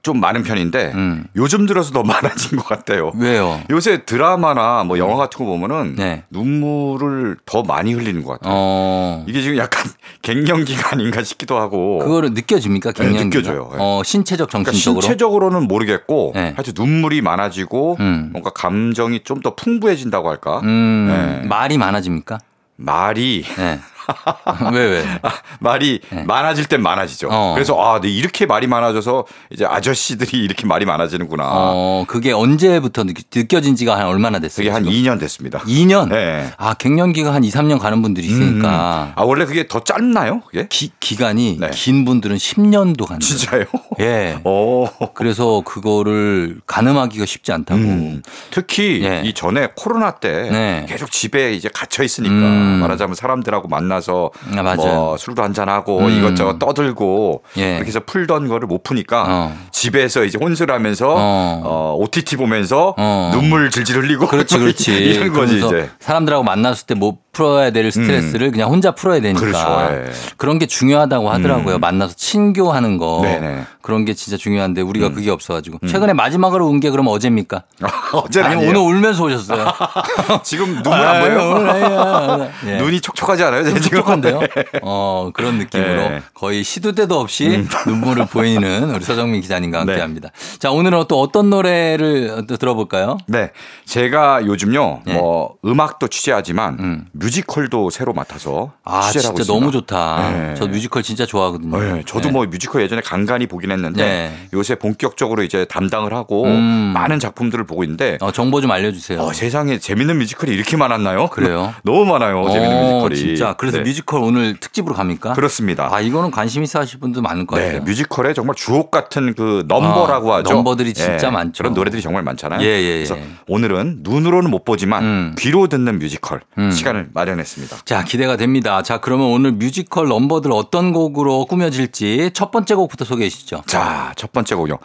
좀 0.01 0.19
많은 0.21 0.43
편인데 0.43 0.91
음. 0.95 1.25
요즘 1.35 1.65
들어서 1.65 1.91
더 1.91 2.03
많아진 2.03 2.57
것 2.57 2.65
같아요. 2.67 3.11
왜요? 3.15 3.59
요새 3.69 4.05
드라마나 4.05 4.83
뭐 4.85 4.97
영화 4.97 5.15
같은 5.17 5.37
거 5.39 5.45
보면은 5.45 5.95
네. 5.95 6.23
눈물을 6.29 7.37
더 7.45 7.63
많이 7.63 7.93
흘리는 7.93 8.23
것 8.23 8.33
같아요. 8.33 8.53
어 8.55 9.25
이게 9.27 9.41
지금 9.41 9.57
약간 9.57 9.83
갱년기가 10.21 10.93
아닌가 10.93 11.23
싶기도 11.23 11.57
하고. 11.57 11.99
그거를 11.99 12.31
느껴집니까? 12.33 12.93
네, 12.93 13.03
갱년기가? 13.09 13.23
느껴져요. 13.41 13.69
네. 13.73 13.77
어 13.79 14.01
신체적 14.05 14.49
그러니까 14.49 14.71
정신적으로. 14.71 15.01
신체적으로는 15.01 15.67
모르겠고 15.67 16.31
네. 16.35 16.53
하여튼 16.55 16.73
눈물이 16.75 17.21
많아지고 17.21 17.97
음. 17.99 18.29
뭔가 18.31 18.51
감정이 18.51 19.21
좀 19.23 19.39
더 19.39 19.55
풍부해진다고 19.55 20.29
할까? 20.29 20.59
음 20.63 21.07
네. 21.41 21.47
말이 21.47 21.77
많아집니까? 21.77 22.39
말이 22.75 23.43
네. 23.57 23.79
왜 24.73 24.85
왜? 24.85 25.05
아, 25.21 25.31
말이 25.59 25.99
네. 26.09 26.23
많아질 26.23 26.65
땐 26.65 26.81
많아지죠. 26.81 27.29
어. 27.31 27.53
그래서 27.53 27.79
아, 27.79 27.99
네, 27.99 28.09
이렇게 28.09 28.45
말이 28.45 28.67
많아져서 28.67 29.25
이제 29.51 29.65
아저씨들이 29.65 30.37
이렇게 30.43 30.65
말이 30.65 30.85
많아지는구나. 30.85 31.43
어 31.47 32.05
그게 32.07 32.31
언제부터 32.31 33.03
느껴, 33.03 33.21
느껴진 33.33 33.75
지가 33.75 33.97
한 33.97 34.07
얼마나 34.07 34.39
됐어요? 34.39 34.63
그게 34.65 34.69
한 34.69 34.83
지금? 34.83 34.97
2년 34.97 35.19
됐습니다. 35.19 35.59
2년? 35.59 36.09
네. 36.09 36.51
아, 36.57 36.73
갱년기가 36.73 37.33
한 37.33 37.43
2, 37.43 37.49
3년 37.49 37.79
가는 37.79 38.01
분들이 38.01 38.27
있으니까. 38.27 39.13
아 39.15 39.23
원래 39.23 39.45
그게 39.45 39.67
더 39.67 39.79
짧나요? 39.83 40.41
그게? 40.41 40.67
기, 40.69 40.91
기간이 40.99 41.57
네. 41.59 41.69
긴 41.71 42.05
분들은 42.05 42.37
10년도 42.37 43.05
간대요. 43.05 43.19
진짜요? 43.19 43.65
예. 43.99 44.39
오. 44.43 44.87
그래서 45.13 45.61
그거를 45.65 46.59
가늠하기가 46.65 47.25
쉽지 47.25 47.51
않다고. 47.51 47.79
음, 47.81 48.21
특히 48.51 49.01
예. 49.03 49.21
이 49.25 49.33
전에 49.33 49.69
코로나 49.75 50.11
때 50.11 50.49
네. 50.49 50.85
계속 50.87 51.11
집에 51.11 51.53
이제 51.53 51.69
갇혀 51.73 52.03
있으니까 52.03 52.33
음. 52.35 52.79
말하자면 52.81 53.15
사람들하고 53.15 53.67
만나 53.67 53.98
서 54.01 54.31
아. 54.55 54.75
뭐 54.75 55.17
술도 55.17 55.41
한잔 55.43 55.69
하고 55.69 55.99
음. 55.99 56.09
이것저것 56.09 56.59
떠들고 56.59 57.43
예. 57.57 57.73
그렇게 57.73 57.87
해서 57.87 57.99
풀던 58.05 58.47
거를 58.47 58.67
못 58.67 58.83
푸니까 58.83 59.25
어. 59.27 59.57
집에서 59.71 60.23
이제 60.23 60.37
혼술하면서 60.39 61.09
어. 61.09 61.61
어. 61.63 61.95
OTT 61.99 62.37
보면서 62.37 62.93
어. 62.97 63.31
눈물 63.33 63.69
질질 63.71 63.97
흘리고 63.97 64.27
그렇지, 64.27 64.57
그렇지. 64.57 64.91
이런 64.95 65.33
거지 65.33 65.57
이제. 65.57 65.65
음. 65.65 65.89
사람들하고 65.99 66.43
만났을 66.43 66.87
때못 66.87 67.28
풀어야 67.39 67.71
될 67.71 67.89
스트레스를 67.89 68.51
그냥 68.51 68.69
혼자 68.69 68.91
풀어야 68.91 69.21
되니까. 69.21 69.39
그렇죠. 69.39 69.89
예. 69.91 70.11
그런 70.35 70.59
게 70.59 70.65
중요하다고 70.65 71.29
하더라고요. 71.29 71.75
음. 71.75 71.79
만나서 71.79 72.15
친교하는 72.17 72.97
거. 72.97 73.21
네네. 73.23 73.47
음. 73.47 73.65
그런 73.81 74.03
게 74.05 74.13
진짜 74.13 74.35
중요한데 74.37 74.81
우리가 74.81 75.09
그게 75.09 75.31
없어가지고. 75.31 75.79
최근에 75.87 76.13
마지막으로 76.13 76.67
운 76.67 76.79
게 76.79 76.89
그럼 76.91 77.07
어제입니까? 77.07 77.63
어제는 78.13 78.49
아니. 78.51 78.67
오늘 78.67 78.77
울면서 78.77 79.23
오셨어요. 79.25 79.65
지금 80.43 80.81
눈물 80.83 80.93
안 80.93 81.21
보여요? 81.21 82.49
예. 82.67 82.77
눈이 82.79 83.01
촉촉하지 83.01 83.43
않아요? 83.43 83.63
촉촉한데요? 83.81 84.39
어, 84.81 85.29
그런 85.33 85.57
느낌으로 85.57 86.09
네. 86.09 86.21
거의 86.33 86.63
시도 86.63 86.91
때도 86.93 87.19
없이 87.19 87.65
눈물을 87.87 88.25
보이는 88.27 88.93
우리 88.95 89.03
서정민 89.03 89.41
기자님과 89.41 89.79
함께 89.79 89.95
네. 89.95 90.01
합니다. 90.01 90.29
자, 90.59 90.71
오늘은 90.71 91.05
또 91.09 91.19
어떤 91.21 91.49
노래를 91.49 92.45
또 92.47 92.55
들어볼까요? 92.57 93.17
네. 93.27 93.51
제가 93.85 94.45
요즘요, 94.45 95.01
예. 95.07 95.13
뭐, 95.13 95.55
음악도 95.65 96.07
취재하지만, 96.07 96.77
음. 96.79 97.05
뮤지컬도 97.29 97.91
새로 97.91 98.11
맡아서 98.13 98.71
아, 98.83 99.01
취재를 99.01 99.27
하고 99.29 99.39
있습니다. 99.39 99.53
너무 99.53 99.71
좋다. 99.71 100.31
네. 100.31 100.53
저 100.57 100.65
뮤지컬 100.67 101.03
진짜 101.03 101.25
좋아하거든요. 101.25 101.77
네, 101.79 102.03
저도 102.05 102.29
네. 102.29 102.31
뭐 102.31 102.45
뮤지컬 102.47 102.81
예전에 102.81 103.01
간간히 103.01 103.45
보긴 103.45 103.71
했는데 103.71 104.03
네. 104.03 104.47
요새 104.53 104.75
본격적으로 104.75 105.43
이제 105.43 105.65
담당을 105.65 106.13
하고 106.13 106.45
음. 106.45 106.91
많은 106.93 107.19
작품들을 107.19 107.65
보고 107.65 107.83
있는데 107.83 108.17
어, 108.21 108.31
정보 108.31 108.61
좀 108.61 108.71
알려주세요. 108.71 109.19
어, 109.19 109.33
세상에 109.33 109.77
재밌는 109.77 110.17
뮤지컬이 110.17 110.51
이렇게 110.53 110.75
많았나요? 110.75 111.27
그래요? 111.27 111.73
너무 111.83 112.05
많아요. 112.05 112.49
재밌는 112.49 112.75
어, 112.75 112.81
뮤지컬이. 112.81 113.15
진짜. 113.15 113.53
그래서 113.53 113.77
네. 113.77 113.83
뮤지컬 113.83 114.21
오늘 114.21 114.59
특집으로 114.59 114.95
갑니까? 114.95 115.33
그렇습니다. 115.33 115.89
아, 115.91 116.01
이거는 116.01 116.31
관심 116.31 116.63
있어 116.63 116.79
하실 116.79 116.99
분도 116.99 117.21
많을 117.21 117.45
것 117.45 117.57
네, 117.57 117.65
같아요. 117.65 117.81
뮤지컬에 117.83 118.33
정말 118.33 118.55
주옥 118.55 118.89
같은 118.89 119.35
그 119.35 119.63
넘버라고 119.67 120.33
아, 120.33 120.37
하죠. 120.37 120.53
넘버들이 120.53 120.93
진짜 120.93 121.29
많죠. 121.29 121.63
그런 121.63 121.73
노래들이 121.73 122.01
정말 122.01 122.23
많잖아요. 122.23 122.61
예, 122.61 122.65
예, 122.65 122.83
예. 122.83 122.93
그래서 123.05 123.15
오늘은 123.47 123.99
눈으로는 124.01 124.49
못 124.49 124.65
보지만 124.65 125.03
음. 125.03 125.35
귀로 125.37 125.67
듣는 125.67 125.99
뮤지컬 125.99 126.41
음. 126.57 126.71
시간을 126.71 127.08
마련했습니다. 127.13 127.77
자, 127.85 128.03
기대가 128.03 128.37
됩니다. 128.37 128.81
자, 128.81 128.99
그러면 128.99 129.27
오늘 129.27 129.51
뮤지컬 129.53 130.07
넘버들 130.07 130.51
어떤 130.51 130.93
곡으로 130.93 131.45
꾸며질지 131.45 132.31
첫 132.33 132.51
번째 132.51 132.75
곡부터 132.75 133.05
소개해 133.05 133.29
주시죠. 133.29 133.63
자, 133.65 134.13
첫 134.15 134.31
번째 134.31 134.55
곡이요. 134.55 134.77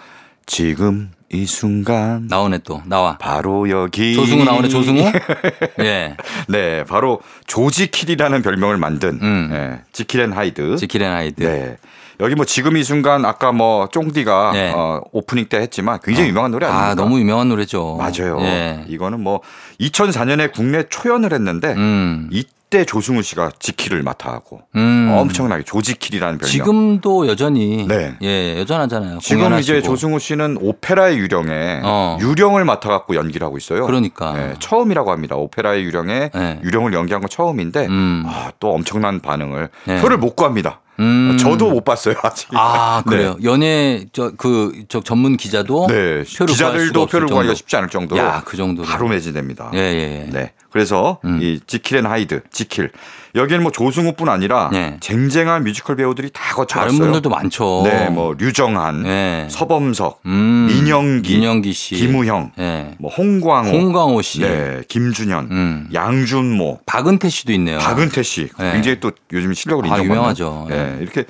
지금 0.46 1.10
이 1.32 1.46
순간 1.46 2.26
나오네 2.28 2.58
또. 2.58 2.82
나와. 2.86 3.16
바로 3.18 3.68
여기 3.70 4.14
조승우 4.14 4.44
나오네, 4.44 4.68
조승우? 4.68 5.00
예. 5.80 6.16
네, 6.48 6.84
바로 6.84 7.20
조지킬이라는 7.46 8.42
별명을 8.42 8.76
만든 8.76 9.18
음. 9.22 9.50
예, 9.52 9.82
지킬앤 9.92 10.32
하이드. 10.32 10.76
지킬앤 10.76 11.10
하이드. 11.12 11.42
네. 11.42 11.76
여기 12.20 12.34
뭐 12.34 12.44
지금 12.44 12.76
이 12.76 12.84
순간 12.84 13.24
아까 13.24 13.52
뭐 13.52 13.88
쫑디가 13.88 14.50
네. 14.52 14.72
어, 14.74 15.00
오프닝 15.12 15.46
때 15.46 15.58
했지만 15.58 15.98
굉장히 16.02 16.28
유명한 16.28 16.50
노래 16.50 16.66
아닙니까? 16.66 16.90
아, 16.90 16.94
너무 16.94 17.18
유명한 17.18 17.48
노래죠. 17.48 17.96
맞아요. 17.98 18.38
예. 18.40 18.84
이거는 18.88 19.20
뭐 19.20 19.40
2004년에 19.80 20.52
국내 20.52 20.84
초연을 20.88 21.32
했는데 21.32 21.72
음. 21.74 22.28
이때 22.30 22.84
조승우 22.84 23.22
씨가 23.22 23.52
지킬을 23.58 24.02
맡아 24.02 24.32
하고 24.32 24.62
음. 24.74 25.12
엄청나게 25.16 25.62
조지킬이라는 25.64 26.38
별명. 26.38 26.50
지금도 26.50 27.28
여전히 27.28 27.86
네. 27.86 28.16
예, 28.22 28.58
여전하잖아요. 28.58 29.18
지금 29.20 29.42
공연하시고. 29.44 29.78
이제 29.78 29.82
조승우 29.86 30.18
씨는 30.18 30.58
오페라의 30.60 31.18
유령에 31.18 31.80
어. 31.84 32.18
유령을 32.20 32.64
맡아 32.64 32.88
갖고 32.88 33.14
연기를 33.14 33.44
하고 33.44 33.56
있어요. 33.58 33.86
그러니까. 33.86 34.32
네, 34.32 34.54
처음이라고 34.58 35.10
합니다. 35.12 35.36
오페라의 35.36 35.84
유령에 35.84 36.30
네. 36.34 36.60
유령을 36.64 36.92
연기한 36.94 37.20
건 37.20 37.28
처음인데 37.28 37.86
음. 37.86 38.24
아, 38.26 38.50
또 38.58 38.72
엄청난 38.72 39.20
반응을 39.20 39.68
네. 39.84 40.00
표를 40.00 40.18
못 40.18 40.34
구합니다. 40.34 40.80
음. 41.00 41.36
저도 41.38 41.70
못 41.70 41.84
봤어요 41.84 42.14
아직. 42.22 42.48
아, 42.52 43.02
네. 43.06 43.10
그래요. 43.10 43.36
연예 43.42 44.06
저그 44.12 44.84
저 44.88 45.00
전문 45.00 45.36
기자도 45.36 45.86
네, 45.88 46.22
표를 46.36 46.52
기자들도 46.52 47.06
표를 47.06 47.26
구하기가 47.26 47.50
정도. 47.50 47.54
쉽지 47.56 47.76
않을 47.76 47.88
정도로 47.88 48.20
야, 48.20 48.42
그 48.44 48.56
정도로. 48.56 48.86
바로 48.88 49.08
매진됩니다. 49.08 49.70
예, 49.74 49.78
예. 49.78 50.26
예. 50.26 50.30
네. 50.30 50.52
그래서 50.74 51.18
음. 51.24 51.38
이 51.40 51.60
지킬 51.68 51.98
앤 51.98 52.06
하이드, 52.06 52.40
지킬 52.50 52.90
여기는 53.36 53.62
뭐 53.62 53.70
조승우뿐 53.70 54.28
아니라 54.28 54.70
네. 54.72 54.96
쟁쟁한 54.98 55.62
뮤지컬 55.62 55.94
배우들이 55.94 56.30
다 56.32 56.52
거쳐갔어요. 56.52 56.90
다른 56.90 56.98
분들도 56.98 57.30
많죠. 57.30 57.82
네, 57.84 58.10
뭐 58.10 58.34
류정한, 58.36 59.04
네. 59.04 59.46
서범석, 59.50 60.22
음, 60.26 60.66
민영기, 60.68 61.32
민영기 61.34 61.72
씨. 61.72 61.94
김우형, 61.94 62.50
예. 62.58 62.96
뭐 62.98 63.08
홍광호, 63.12 63.70
홍광호 63.70 64.20
씨. 64.22 64.40
네, 64.40 64.82
김준현, 64.88 65.48
음. 65.52 65.88
양준모, 65.94 66.80
박은태 66.86 67.28
씨도 67.28 67.52
있네요. 67.52 67.78
박은태 67.78 68.24
씨 68.24 68.48
네. 68.58 68.72
굉장히 68.72 68.98
또 68.98 69.12
요즘 69.32 69.54
실력을 69.54 69.84
아, 69.84 69.86
인정받는 69.86 70.10
유명하죠. 70.10 70.66
네, 70.68 70.98
이렇게 71.00 71.24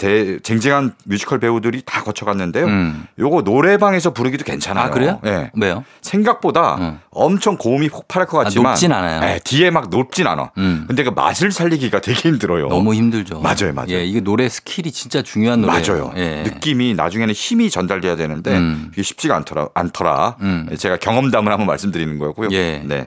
대, 0.00 0.38
쟁쟁한 0.40 0.94
뮤지컬 1.04 1.38
배우들이 1.40 1.82
다 1.84 2.02
거쳐갔는데요. 2.02 2.64
음. 2.64 3.06
요거 3.18 3.42
노래방에서 3.42 4.14
부르기도 4.14 4.44
괜찮아요. 4.44 4.86
아, 4.86 4.90
그래요? 4.90 5.20
네. 5.22 5.50
왜요? 5.60 5.84
생각보다 6.00 6.76
음. 6.76 7.00
엄청 7.10 7.58
고음이 7.58 7.90
폭발할 7.90 8.26
것 8.26 8.38
같지만 8.38 8.72
높진 8.72 8.92
않아요. 8.92 9.20
네, 9.20 9.38
뒤에 9.44 9.70
막 9.70 9.90
높진 9.90 10.26
않아. 10.26 10.52
음. 10.56 10.86
근데 10.88 11.04
그 11.04 11.10
맛을 11.10 11.52
살리기가 11.52 12.00
되게 12.00 12.18
힘들어요. 12.18 12.68
너무 12.68 12.94
힘들죠. 12.94 13.40
맞아요, 13.40 13.74
맞아요. 13.74 13.90
예, 13.90 14.04
이게 14.06 14.20
노래 14.20 14.48
스킬이 14.48 14.90
진짜 14.90 15.20
중요한 15.20 15.60
노래예요. 15.60 15.82
맞아요. 15.86 16.12
예. 16.16 16.44
느낌이 16.44 16.94
나중에는 16.94 17.34
힘이 17.34 17.68
전달돼야 17.68 18.16
되는데 18.16 18.56
음. 18.56 18.86
그게 18.88 19.02
쉽지가 19.02 19.36
않더라. 19.36 19.68
않더라. 19.74 20.36
음. 20.40 20.74
제가 20.78 20.96
경험담을 20.96 21.52
한번 21.52 21.66
말씀드리는 21.66 22.18
거고요. 22.18 22.48
예. 22.52 22.82
네. 22.86 23.06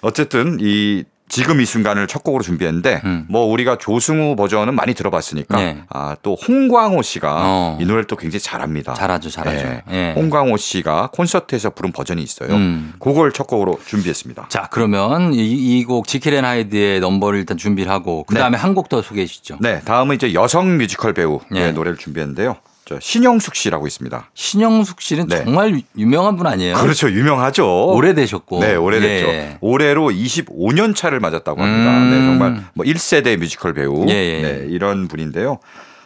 어쨌든 0.00 0.58
이 0.60 1.04
지금 1.28 1.62
이 1.62 1.64
순간을 1.64 2.08
첫 2.08 2.22
곡으로 2.24 2.42
준비했는데 2.42 3.00
음. 3.04 3.24
뭐 3.28 3.46
우리가 3.46 3.78
조승우 3.78 4.36
버전은 4.36 4.74
많이 4.74 4.92
들어봤으니까 4.92 5.56
네. 5.56 5.82
아, 5.88 6.14
또 6.22 6.34
홍광호 6.34 7.00
씨가 7.00 7.36
어. 7.38 7.78
이 7.80 7.84
노래를 7.86 8.04
또 8.06 8.16
굉장히 8.16 8.40
잘합니다. 8.40 8.92
잘하죠, 8.92 9.30
잘하죠. 9.30 9.66
예. 9.66 9.82
예. 9.90 10.12
홍광호 10.14 10.58
씨가 10.58 11.08
콘서트에서 11.14 11.70
부른 11.70 11.92
버전이 11.92 12.22
있어요. 12.22 12.50
음. 12.54 12.92
그걸 12.98 13.32
첫 13.32 13.46
곡으로 13.46 13.78
준비했습니다. 13.86 14.46
자, 14.50 14.68
그러면 14.70 15.32
이곡 15.32 16.06
지킬 16.06 16.34
앤 16.34 16.44
하이드의 16.44 17.00
넘버를 17.00 17.38
일단 17.38 17.56
준비를 17.56 17.90
하고 17.90 18.24
그 18.24 18.34
다음에 18.34 18.58
한 18.58 18.74
곡 18.74 18.88
더 18.90 19.00
소개해 19.00 19.26
주시죠. 19.26 19.56
네, 19.60 19.80
다음은 19.80 20.16
이제 20.16 20.34
여성 20.34 20.76
뮤지컬 20.76 21.14
배우의 21.14 21.40
예. 21.54 21.72
노래를 21.72 21.96
준비했는데요. 21.96 22.56
저 22.92 23.00
신영숙 23.00 23.54
씨라고 23.54 23.86
있습니다. 23.86 24.30
신영숙 24.34 25.00
씨는 25.00 25.26
네. 25.28 25.44
정말 25.44 25.74
유- 25.74 25.80
유명한 25.96 26.36
분 26.36 26.46
아니에요? 26.46 26.76
그렇죠. 26.76 27.10
유명하죠. 27.10 27.92
오래되셨고. 27.94 28.60
네, 28.60 28.74
오래됐죠. 28.74 29.28
예. 29.28 29.58
올해로 29.60 30.10
25년 30.10 30.94
차를 30.94 31.20
맞았다고 31.20 31.62
합니다. 31.62 31.90
음. 31.98 32.10
네, 32.10 32.16
정말 32.26 32.64
뭐 32.74 32.84
1세대 32.84 33.38
뮤지컬 33.38 33.72
배우 33.72 34.06
예, 34.08 34.12
예. 34.14 34.42
네, 34.42 34.66
이런 34.68 35.08
분인데요. 35.08 35.58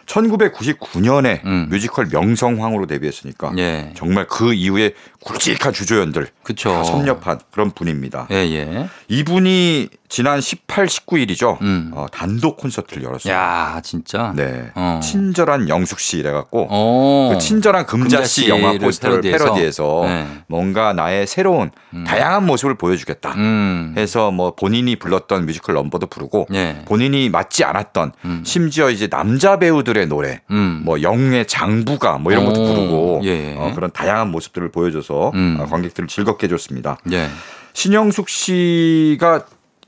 1999년에 0.05 1.43
음. 1.45 1.67
뮤지컬 1.69 2.07
명성황후로 2.09 2.85
데뷔했으니까 2.87 3.51
예. 3.57 3.91
정말 3.95 4.25
그 4.27 4.53
이후에 4.53 4.93
굵직한 5.21 5.73
주조연들 5.73 6.27
그쵸. 6.43 6.69
다 6.69 6.83
섭렵한 6.85 7.39
그런 7.51 7.71
분입니다. 7.71 8.27
예, 8.31 8.35
예. 8.35 8.87
이분이 9.09 9.89
지난 10.09 10.39
18, 10.39 10.87
19일이죠. 10.87 11.61
음. 11.61 11.91
어, 11.93 12.05
단독 12.11 12.57
콘서트를 12.57 13.03
열었어요. 13.03 13.33
야, 13.33 13.81
진짜. 13.83 14.33
네. 14.35 14.71
어. 14.75 14.99
친절한 15.03 15.67
영숙 15.67 15.99
씨 15.99 16.17
이래갖고 16.17 16.67
어. 16.69 17.29
그 17.33 17.39
친절한 17.39 17.85
금자씨 17.85 18.45
금자씨를 18.45 18.49
영화 18.49 18.77
포스터를 18.77 19.21
패러디해서? 19.21 19.45
패러디해서 19.45 20.01
네. 20.05 20.27
뭔가 20.47 20.93
나의 20.93 21.27
새로운 21.27 21.71
다양한 22.05 22.45
모습을 22.45 22.75
보여주겠다. 22.75 23.33
음. 23.33 23.95
해서 23.97 24.31
뭐 24.31 24.55
본인이 24.55 24.95
불렀던 24.95 25.45
뮤지컬 25.45 25.75
넘버도 25.75 26.07
부르고 26.07 26.47
예. 26.53 26.81
본인이 26.85 27.29
맞지 27.29 27.65
않았던 27.65 28.11
음. 28.25 28.43
심지어 28.45 28.89
이제 28.89 29.07
남자 29.07 29.59
배우들의 29.59 30.07
노래 30.07 30.41
음. 30.51 30.83
뭐 30.85 31.01
영의 31.01 31.45
장부가 31.47 32.17
뭐 32.17 32.31
이런 32.31 32.45
것도 32.45 32.61
오, 32.61 32.65
부르고 32.65 33.21
예. 33.23 33.55
어, 33.57 33.71
그런 33.75 33.91
다양한 33.91 34.29
모습들을 34.31 34.71
보여줘서 34.71 35.31
음. 35.35 35.57
어, 35.59 35.65
관객들을 35.65 36.07
즐겁게 36.07 36.45
해줬습니다. 36.45 36.97
예. 37.11 37.27
신영숙 37.73 38.29
씨가 38.29 39.45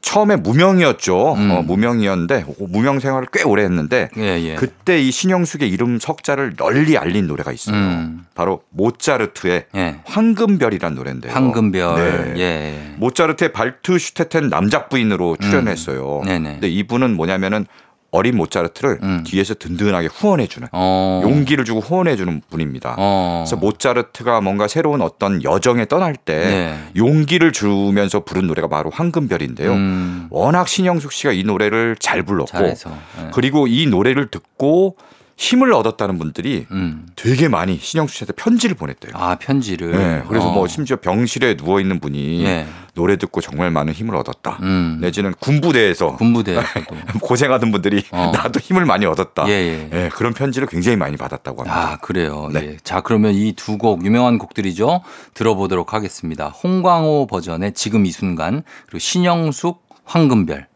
처음에 0.10 0.38
무명이었죠. 0.38 1.34
음. 1.34 1.52
어, 1.52 1.62
무명이었는데 1.62 2.46
어, 2.48 2.54
무명 2.68 3.00
생활을 3.00 3.28
꽤 3.32 3.44
오래 3.44 3.62
했는데 3.62 4.10
예, 4.18 4.42
예. 4.42 4.56
그때 4.56 5.00
이 5.00 5.12
신영숙의 5.12 5.70
이름 5.70 6.00
석자를 6.00 6.56
널리 6.56 6.98
알린 6.98 7.28
노래가 7.28 7.52
있어요. 7.52 7.76
음. 7.76 8.26
바로 8.34 8.64
모차르트의 8.72 9.66
예. 9.76 10.00
황금별이란 10.06 10.96
노래인데요. 10.96 11.32
황금별. 11.32 12.34
네. 12.34 12.40
예. 12.40 12.96
모차르트의 12.98 13.54
발트 13.54 14.00
슈테텐 14.00 14.50
남작 14.50 14.90
부인으로 14.90 15.38
출연했어요. 15.40 16.22
음. 16.22 16.26
네네. 16.26 16.52
근데 16.54 16.70
이분은 16.70 17.16
뭐냐면은 17.16 17.68
어린 18.12 18.38
모차르트를 18.38 19.00
음. 19.04 19.24
뒤에서 19.26 19.54
든든하게 19.54 20.08
후원해주는 20.08 20.68
어. 20.72 21.22
용기를 21.24 21.66
주고 21.66 21.80
후원해주는 21.80 22.42
분입니다. 22.50 22.96
어. 22.98 23.44
그래서 23.46 23.56
모차르트가 23.56 24.42
뭔가 24.42 24.68
새로운 24.68 25.02
어떤 25.02 25.44
여정에 25.44 25.86
떠날 25.86 26.16
때 26.16 26.40
네. 26.40 26.80
용기를 26.96 27.52
주면서 27.52 28.22
부른 28.22 28.48
노래가 28.48 28.68
바로 28.68 28.90
황금별인데요. 28.90 29.72
음. 29.72 30.28
워낙 30.30 30.68
신영숙 30.68 31.12
씨가 31.12 31.34
이 31.34 31.44
노래를 31.44 31.96
잘 32.00 32.24
불렀고. 32.24 32.66
예. 32.66 32.76
그리고 33.34 33.68
이 33.68 33.86
노래를 33.88 34.30
듣고 34.32 34.98
힘을 35.40 35.72
얻었다는 35.72 36.18
분들이 36.20 36.66
음. 36.72 37.08
되게 37.16 37.48
많이 37.48 37.78
신영숙 37.78 38.14
씨한테 38.14 38.34
편지를 38.34 38.76
보냈대요. 38.76 39.14
아, 39.16 39.36
편지를. 39.36 39.92
네, 39.92 40.24
그래서 40.28 40.50
어. 40.50 40.52
뭐 40.52 40.68
심지어 40.68 40.98
병실에 40.98 41.56
누워 41.56 41.80
있는 41.80 42.02
분이 42.02 42.44
예. 42.44 42.68
노래 42.94 43.16
듣고 43.16 43.40
정말 43.40 43.72
많은 43.72 43.94
힘을 43.94 44.18
얻었다. 44.18 44.60
음. 44.62 44.98
내지는 45.00 45.34
군부대에서 45.40 46.18
군부대에서도. 46.18 46.94
고생하던 47.24 47.72
분들이 47.72 48.04
어. 48.12 48.32
나도 48.36 48.60
힘을 48.60 48.84
많이 48.84 49.06
얻었다. 49.06 49.48
예, 49.48 49.52
예. 49.54 49.90
예, 49.94 50.10
그런 50.10 50.34
편지를 50.34 50.68
굉장히 50.68 50.98
많이 50.98 51.16
받았다고 51.16 51.62
합니다. 51.62 51.92
아, 51.94 51.98
그래요. 52.00 52.50
네. 52.52 52.60
예. 52.74 52.78
자, 52.84 53.00
그러면 53.00 53.34
이 53.34 53.54
두 53.56 53.78
곡 53.78 54.04
유명한 54.06 54.40
곡들이죠. 54.40 55.04
들어보도록 55.36 55.94
하겠습니다. 55.94 56.50
홍광호 56.50 57.28
버전의 57.28 57.76
지금 57.76 58.06
이 58.06 58.12
순간, 58.12 58.64
그리고 58.88 59.00
신영숙 59.00 59.88
황금별. 60.04 60.68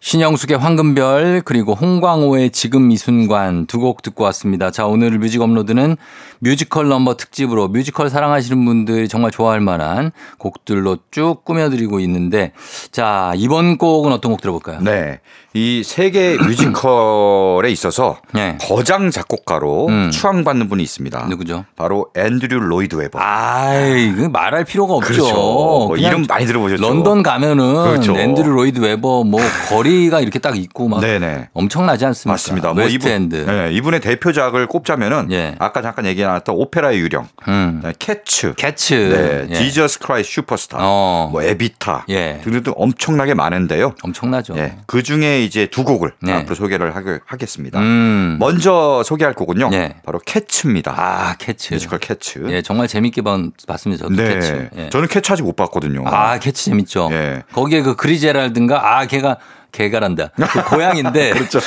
신영숙의 0.00 0.56
황금별 0.58 1.42
그리고 1.44 1.74
홍광호의 1.74 2.50
지금 2.50 2.90
이 2.92 2.96
순간 2.96 3.66
두 3.66 3.78
곡 3.78 4.02
듣고 4.02 4.24
왔습니다. 4.24 4.70
자 4.72 4.86
오늘 4.86 5.10
뮤직 5.18 5.40
업로드는 5.40 5.96
뮤지컬 6.40 6.88
넘버 6.88 7.16
특집으로 7.16 7.68
뮤지컬 7.68 8.10
사랑하시는 8.10 8.64
분들이 8.64 9.08
정말 9.08 9.30
좋아할 9.30 9.60
만한 9.60 10.10
곡들로 10.38 10.98
쭉 11.10 11.44
꾸며드리고 11.44 12.00
있는데 12.00 12.52
자 12.90 13.32
이번 13.36 13.78
곡은 13.78 14.12
어떤 14.12 14.32
곡 14.32 14.40
들어볼까요? 14.40 14.80
네. 14.82 15.20
이 15.54 15.82
세계 15.84 16.36
뮤지컬에 16.44 17.70
있어서 17.70 18.18
네. 18.34 18.58
거장 18.60 19.10
작곡가로 19.10 19.86
음. 19.88 20.10
추앙받는 20.12 20.68
분이 20.68 20.82
있습니다. 20.82 21.26
누구죠? 21.28 21.64
바로 21.76 22.06
앤드류 22.16 22.58
로이드 22.60 22.96
웨버. 22.96 23.18
아이 23.20 24.12
그 24.12 24.22
말할 24.22 24.64
필요가 24.64 24.94
없죠. 24.94 25.12
그렇죠. 25.12 25.34
뭐 25.34 25.96
이름 25.96 26.24
많이 26.28 26.46
들어보셨죠? 26.46 26.82
런던 26.82 27.22
가면은 27.22 27.84
그렇죠. 27.84 28.16
앤드류 28.16 28.48
로이드 28.50 28.80
웨버 28.80 29.24
뭐 29.24 29.40
거리 29.68 29.87
가 30.10 30.20
이렇게 30.20 30.38
딱 30.38 30.56
있고 30.56 30.88
막 30.88 31.00
네네. 31.00 31.48
엄청나지 31.52 32.04
않습니까? 32.06 32.32
맞습니다. 32.32 32.72
뭐 32.72 32.82
웨스트엔드. 32.84 33.36
이분, 33.42 33.46
네, 33.56 33.72
이분의 33.72 34.00
대표작을 34.00 34.66
꼽자면은 34.66 35.30
예. 35.32 35.54
아까 35.58 35.82
잠깐 35.82 36.06
얘기 36.06 36.22
나왔던 36.22 36.54
오페라의 36.54 36.98
유령, 37.00 37.28
음. 37.48 37.80
네, 37.82 37.92
캐츠, 37.98 38.54
캐츠. 38.56 38.94
네, 38.94 39.46
예. 39.50 39.54
지저스 39.54 39.98
크라이스트 40.00 40.22
슈퍼스타, 40.24 40.78
어. 40.80 41.28
뭐 41.32 41.42
에비타 41.42 42.04
예. 42.10 42.40
등등 42.44 42.72
엄청나게 42.76 43.34
많은데요. 43.34 43.94
엄청나죠. 44.02 44.54
예, 44.58 44.76
그 44.86 45.02
중에 45.02 45.42
이제 45.42 45.66
두 45.66 45.84
곡을 45.84 46.12
네. 46.22 46.32
앞으로 46.32 46.54
소개를 46.54 46.92
하겠습니다. 47.26 47.78
음. 47.80 48.36
먼저 48.38 49.02
소개할 49.04 49.34
곡은요. 49.34 49.70
예. 49.72 49.96
바로 50.04 50.18
캐츠입니다. 50.24 50.94
아, 50.96 51.34
캐츠. 51.38 51.74
뮤지컬 51.74 51.98
캐츠. 51.98 52.46
예, 52.50 52.62
정말 52.62 52.88
재밌게 52.88 53.22
본- 53.22 53.52
봤습니다. 53.66 54.04
저도 54.04 54.16
네. 54.16 54.34
캐츠. 54.34 54.68
예. 54.76 54.90
저는 54.90 55.08
캐츠 55.08 55.32
아직 55.32 55.42
못 55.42 55.56
봤거든요. 55.56 56.02
아, 56.06 56.38
캐츠 56.38 56.66
재밌죠. 56.66 57.08
예. 57.12 57.42
거기에 57.52 57.82
그 57.82 57.96
그리자벨라든가 57.96 58.98
아, 58.98 59.06
걔가 59.06 59.38
개가란다. 59.72 60.28
그 60.34 60.64
고양인데 60.64 61.30
그렇죠. 61.34 61.60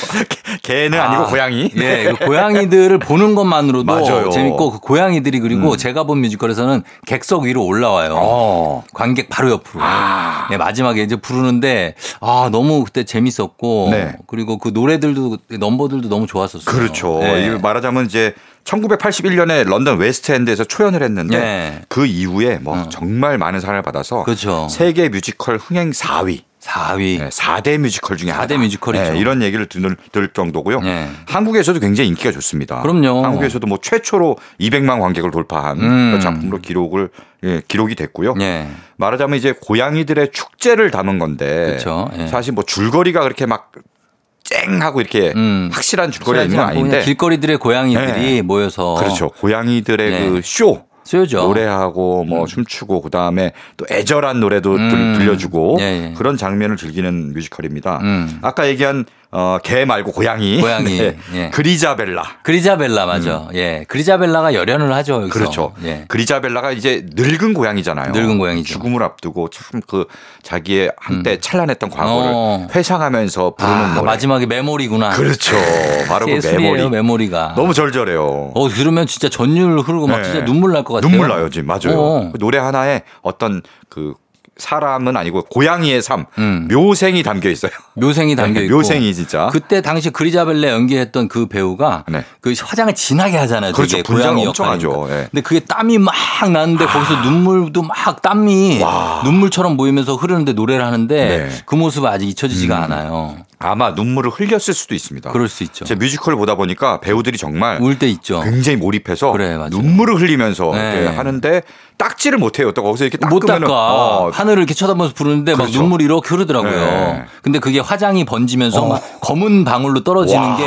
개는 0.64 1.00
아 1.00 1.12
니고 1.12 1.28
고양이. 1.28 1.72
예, 1.76 2.14
그 2.18 2.26
고양이들을 2.26 3.00
보는 3.00 3.36
것만으로도 3.36 3.86
맞아요. 3.86 4.30
재밌고 4.30 4.72
그 4.72 4.80
고양이들이 4.80 5.40
그리고 5.40 5.78
제가 5.78 6.04
본 6.04 6.20
뮤지컬에서는 6.22 6.84
객석 7.06 7.44
위로 7.44 7.66
올라와요. 7.66 8.16
어. 8.16 8.84
관객 8.94 9.30
바로 9.30 9.52
옆으로. 9.52 9.84
아. 9.84 10.48
네, 10.50 10.58
마지막에 10.58 11.04
이제 11.04 11.16
부르는데 11.16 11.96
아 12.20 12.50
너무 12.52 12.84
그때 12.84 13.04
재밌었고 13.04 13.90
네. 13.92 14.16
그리고 14.28 14.58
그 14.58 14.70
노래들도 14.74 15.38
넘버들도 15.60 16.10
너무 16.10 16.28
좋았었어요. 16.28 16.66
그렇죠. 16.66 17.20
네. 17.20 17.48
이거 17.48 17.60
말하자면 17.60 18.06
이제 18.06 18.34
1981년에 18.64 19.68
런던 19.68 19.98
웨스트엔드에서 19.98 20.66
초연을 20.66 21.04
했는데 21.04 21.40
네. 21.40 21.82
그 21.88 22.06
이후에 22.06 22.60
뭐 22.60 22.78
어. 22.80 22.90
정말 22.90 23.38
많은 23.38 23.60
사랑을 23.60 23.82
받아서 23.82 24.24
그렇죠. 24.24 24.68
세계 24.70 25.10
뮤지컬 25.10 25.58
흥행 25.58 25.92
4위. 25.92 26.44
4위. 26.62 27.18
네, 27.20 27.30
4대 27.30 27.78
뮤지컬 27.80 28.18
중에 28.18 28.32
4대 28.32 28.52
하나. 28.52 28.58
뮤지컬이죠. 28.60 29.14
네, 29.14 29.20
이런 29.20 29.42
얘기를 29.42 29.66
들, 29.66 29.96
들 30.12 30.28
정도고요. 30.30 30.82
네. 30.82 31.10
한국에서도 31.26 31.80
굉장히 31.80 32.10
인기가 32.10 32.32
좋습니다. 32.32 32.82
그럼요. 32.82 33.24
한국에서도 33.24 33.66
뭐 33.68 33.80
최초로 33.82 34.38
200만 34.60 35.00
관객을 35.00 35.32
돌파한 35.32 35.80
음. 35.80 35.88
그런 36.10 36.20
작품으로 36.22 36.60
기록을 36.60 37.10
예, 37.44 37.62
기록이 37.68 37.96
됐고요. 37.96 38.36
예. 38.42 38.68
말하자면 38.98 39.38
이제 39.40 39.54
고양이들의 39.60 40.32
축제를 40.32 40.92
담은 40.92 41.18
건데 41.18 41.66
그렇죠. 41.66 42.10
예. 42.20 42.28
사실 42.28 42.54
뭐 42.54 42.64
줄거리가 42.64 43.22
그렇게 43.22 43.48
막땡 43.48 44.82
하고 44.82 45.02
이렇게 45.02 45.34
음. 45.36 45.70
확실한 45.74 46.12
줄거리가 46.12 46.44
있는 46.44 46.58
건 46.58 46.68
아닌데 46.68 47.02
길거리들의 47.02 47.58
고양이들이 47.58 48.36
네. 48.36 48.42
모여서 48.44 48.94
그렇죠. 49.00 49.30
고양이들의 49.30 50.12
네. 50.12 50.30
그 50.30 50.42
쇼. 50.44 50.84
쓰여죠. 51.04 51.42
노래하고 51.42 52.24
뭐 52.26 52.46
춤추고 52.46 53.02
그다음에 53.02 53.54
또 53.78 53.86
애절한 53.92 54.40
노래도 54.40 54.78
들- 54.78 54.82
음. 54.94 55.16
들려주고 55.18 55.78
예, 55.80 55.84
예. 56.10 56.14
그런 56.16 56.38
장면을 56.38 56.78
즐기는 56.78 57.34
뮤지컬입니다. 57.34 58.00
음. 58.02 58.40
아까 58.42 58.68
얘기한 58.68 59.06
어, 59.34 59.60
개 59.64 59.86
말고 59.86 60.12
고양이, 60.12 60.60
고양이, 60.60 60.98
네. 61.00 61.18
예. 61.34 61.50
그리자벨라. 61.52 62.40
그리자벨라 62.44 63.06
맞아. 63.06 63.48
예. 63.54 63.86
그리자벨라가 63.88 64.54
열연을 64.54 64.94
하죠. 64.94 65.14
여기서. 65.14 65.28
음. 65.28 65.30
그렇죠. 65.30 65.74
예. 65.86 66.04
그리자벨라가 66.10 66.72
이제 66.74 67.06
늙은 67.14 67.54
고양이잖아요. 67.54 68.12
늙은 68.12 68.38
고양이죠. 68.40 68.74
죽음을 68.74 69.02
앞두고 69.04 69.50
참 69.50 69.82
그 69.88 70.06
자기의 70.44 70.92
한때 70.98 71.40
찬란했던 71.40 71.90
과거를 71.90 72.32
어. 72.34 72.68
회상하면서 72.76 73.56
부르는 73.56 73.76
아, 73.78 73.94
노래. 73.96 74.06
마지막에 74.06 74.46
메모리구나. 74.46 75.10
그렇죠. 75.12 75.56
바로 76.10 76.26
그 76.26 76.40
메모리. 76.46 76.90
메모리가. 76.90 77.54
너무 77.56 77.74
절절해요. 77.74 78.52
어, 78.54 78.70
들으면 78.70 79.08
진짜 79.08 79.30
전율 79.30 79.80
흐르고 79.80 80.08
막 80.08 80.18
네. 80.18 80.24
진짜 80.24 80.44
눈물 80.46 80.74
날 80.74 80.84
것 80.84 80.96
같아요. 80.96 81.10
눈물 81.10 81.30
나요, 81.30 81.50
지금 81.50 81.68
맞아요. 81.68 82.00
어. 82.00 82.30
그 82.34 82.38
노래 82.38 82.58
하나에 82.58 83.04
어떤 83.22 83.62
그 83.90 84.14
사람은 84.62 85.18
아니고 85.18 85.44
고양이의 85.50 86.02
삶, 86.02 86.26
음. 86.38 86.68
묘생이 86.72 87.24
담겨 87.24 87.50
있어요. 87.50 87.72
묘생이 87.96 88.36
담겨 88.36 88.60
네, 88.60 88.68
있고. 88.68 88.78
묘생이 88.78 89.14
진짜. 89.14 89.50
그때 89.52 89.82
당시 89.82 90.10
그리자벨레 90.12 90.70
연기했던 90.70 91.28
그 91.28 91.48
배우가 91.48 92.06
네. 92.08 92.24
그 92.40 92.54
화장을 92.58 92.94
진하게 92.94 93.38
하잖아요. 93.38 93.74
그렇죠. 93.74 94.02
고양이 94.04 94.46
엄청 94.46 94.68
역할이니까. 94.68 94.72
하죠. 95.02 95.08
예. 95.12 95.28
근데 95.32 95.42
그게 95.42 95.60
땀이 95.62 95.98
막 95.98 96.14
나는데 96.52 96.86
거기서 96.86 97.22
눈물도 97.24 97.82
막 97.82 98.22
땀이 98.22 98.82
와. 98.82 99.22
눈물처럼 99.26 99.78
보이면서 99.78 100.16
흐르는데 100.16 100.54
노래를 100.54 100.86
하는데 100.86 101.16
네. 101.28 101.38
음. 101.44 101.60
그 101.66 101.76
모습은 101.76 102.08
아직 102.10 102.30
잊혀지지가 102.30 102.84
않아요. 102.84 103.38
아마 103.64 103.92
눈물을 103.92 104.32
흘렸을 104.32 104.74
수도 104.74 104.96
있습니다. 104.96 105.32
그럴 105.32 105.48
수 105.50 105.64
있죠. 105.64 105.86
제 105.86 105.96
뮤지컬을 105.96 106.38
보다 106.38 106.56
보니까 106.56 107.00
배우들이 107.00 107.38
정말 107.38 107.80
울 107.82 107.96
때 108.00 108.08
있죠. 108.10 108.42
굉장히 108.42 108.78
몰입해서 108.78 109.32
그래. 109.32 109.58
눈물을 109.70 110.16
흘리면서 110.20 110.72
네. 110.74 111.08
하는데 111.08 111.62
닦지를 111.98 112.38
못해요. 112.40 112.72
또 112.72 112.82
거기서 112.84 113.06
이렇게 113.06 113.24
못 113.28 113.42
닦아. 113.42 113.66
어, 113.70 114.30
하늘을 114.32 114.60
이렇게 114.60 114.74
쳐다보면서 114.74 115.14
부르는데 115.14 115.52
막 115.52 115.66
그렇죠. 115.66 115.80
눈물이 115.80 116.06
이렇게 116.06 116.30
흐르더라고요. 116.30 116.72
네. 116.72 117.24
근데 117.44 117.60
그게 117.60 117.80
화장이 117.80 118.26
번지면서 118.26 118.82
어. 118.82 118.88
막 118.88 119.04
검은 119.22 119.64
방울로 119.66 120.04
떨어지는 120.04 120.42
와. 120.42 120.58
게 120.58 120.64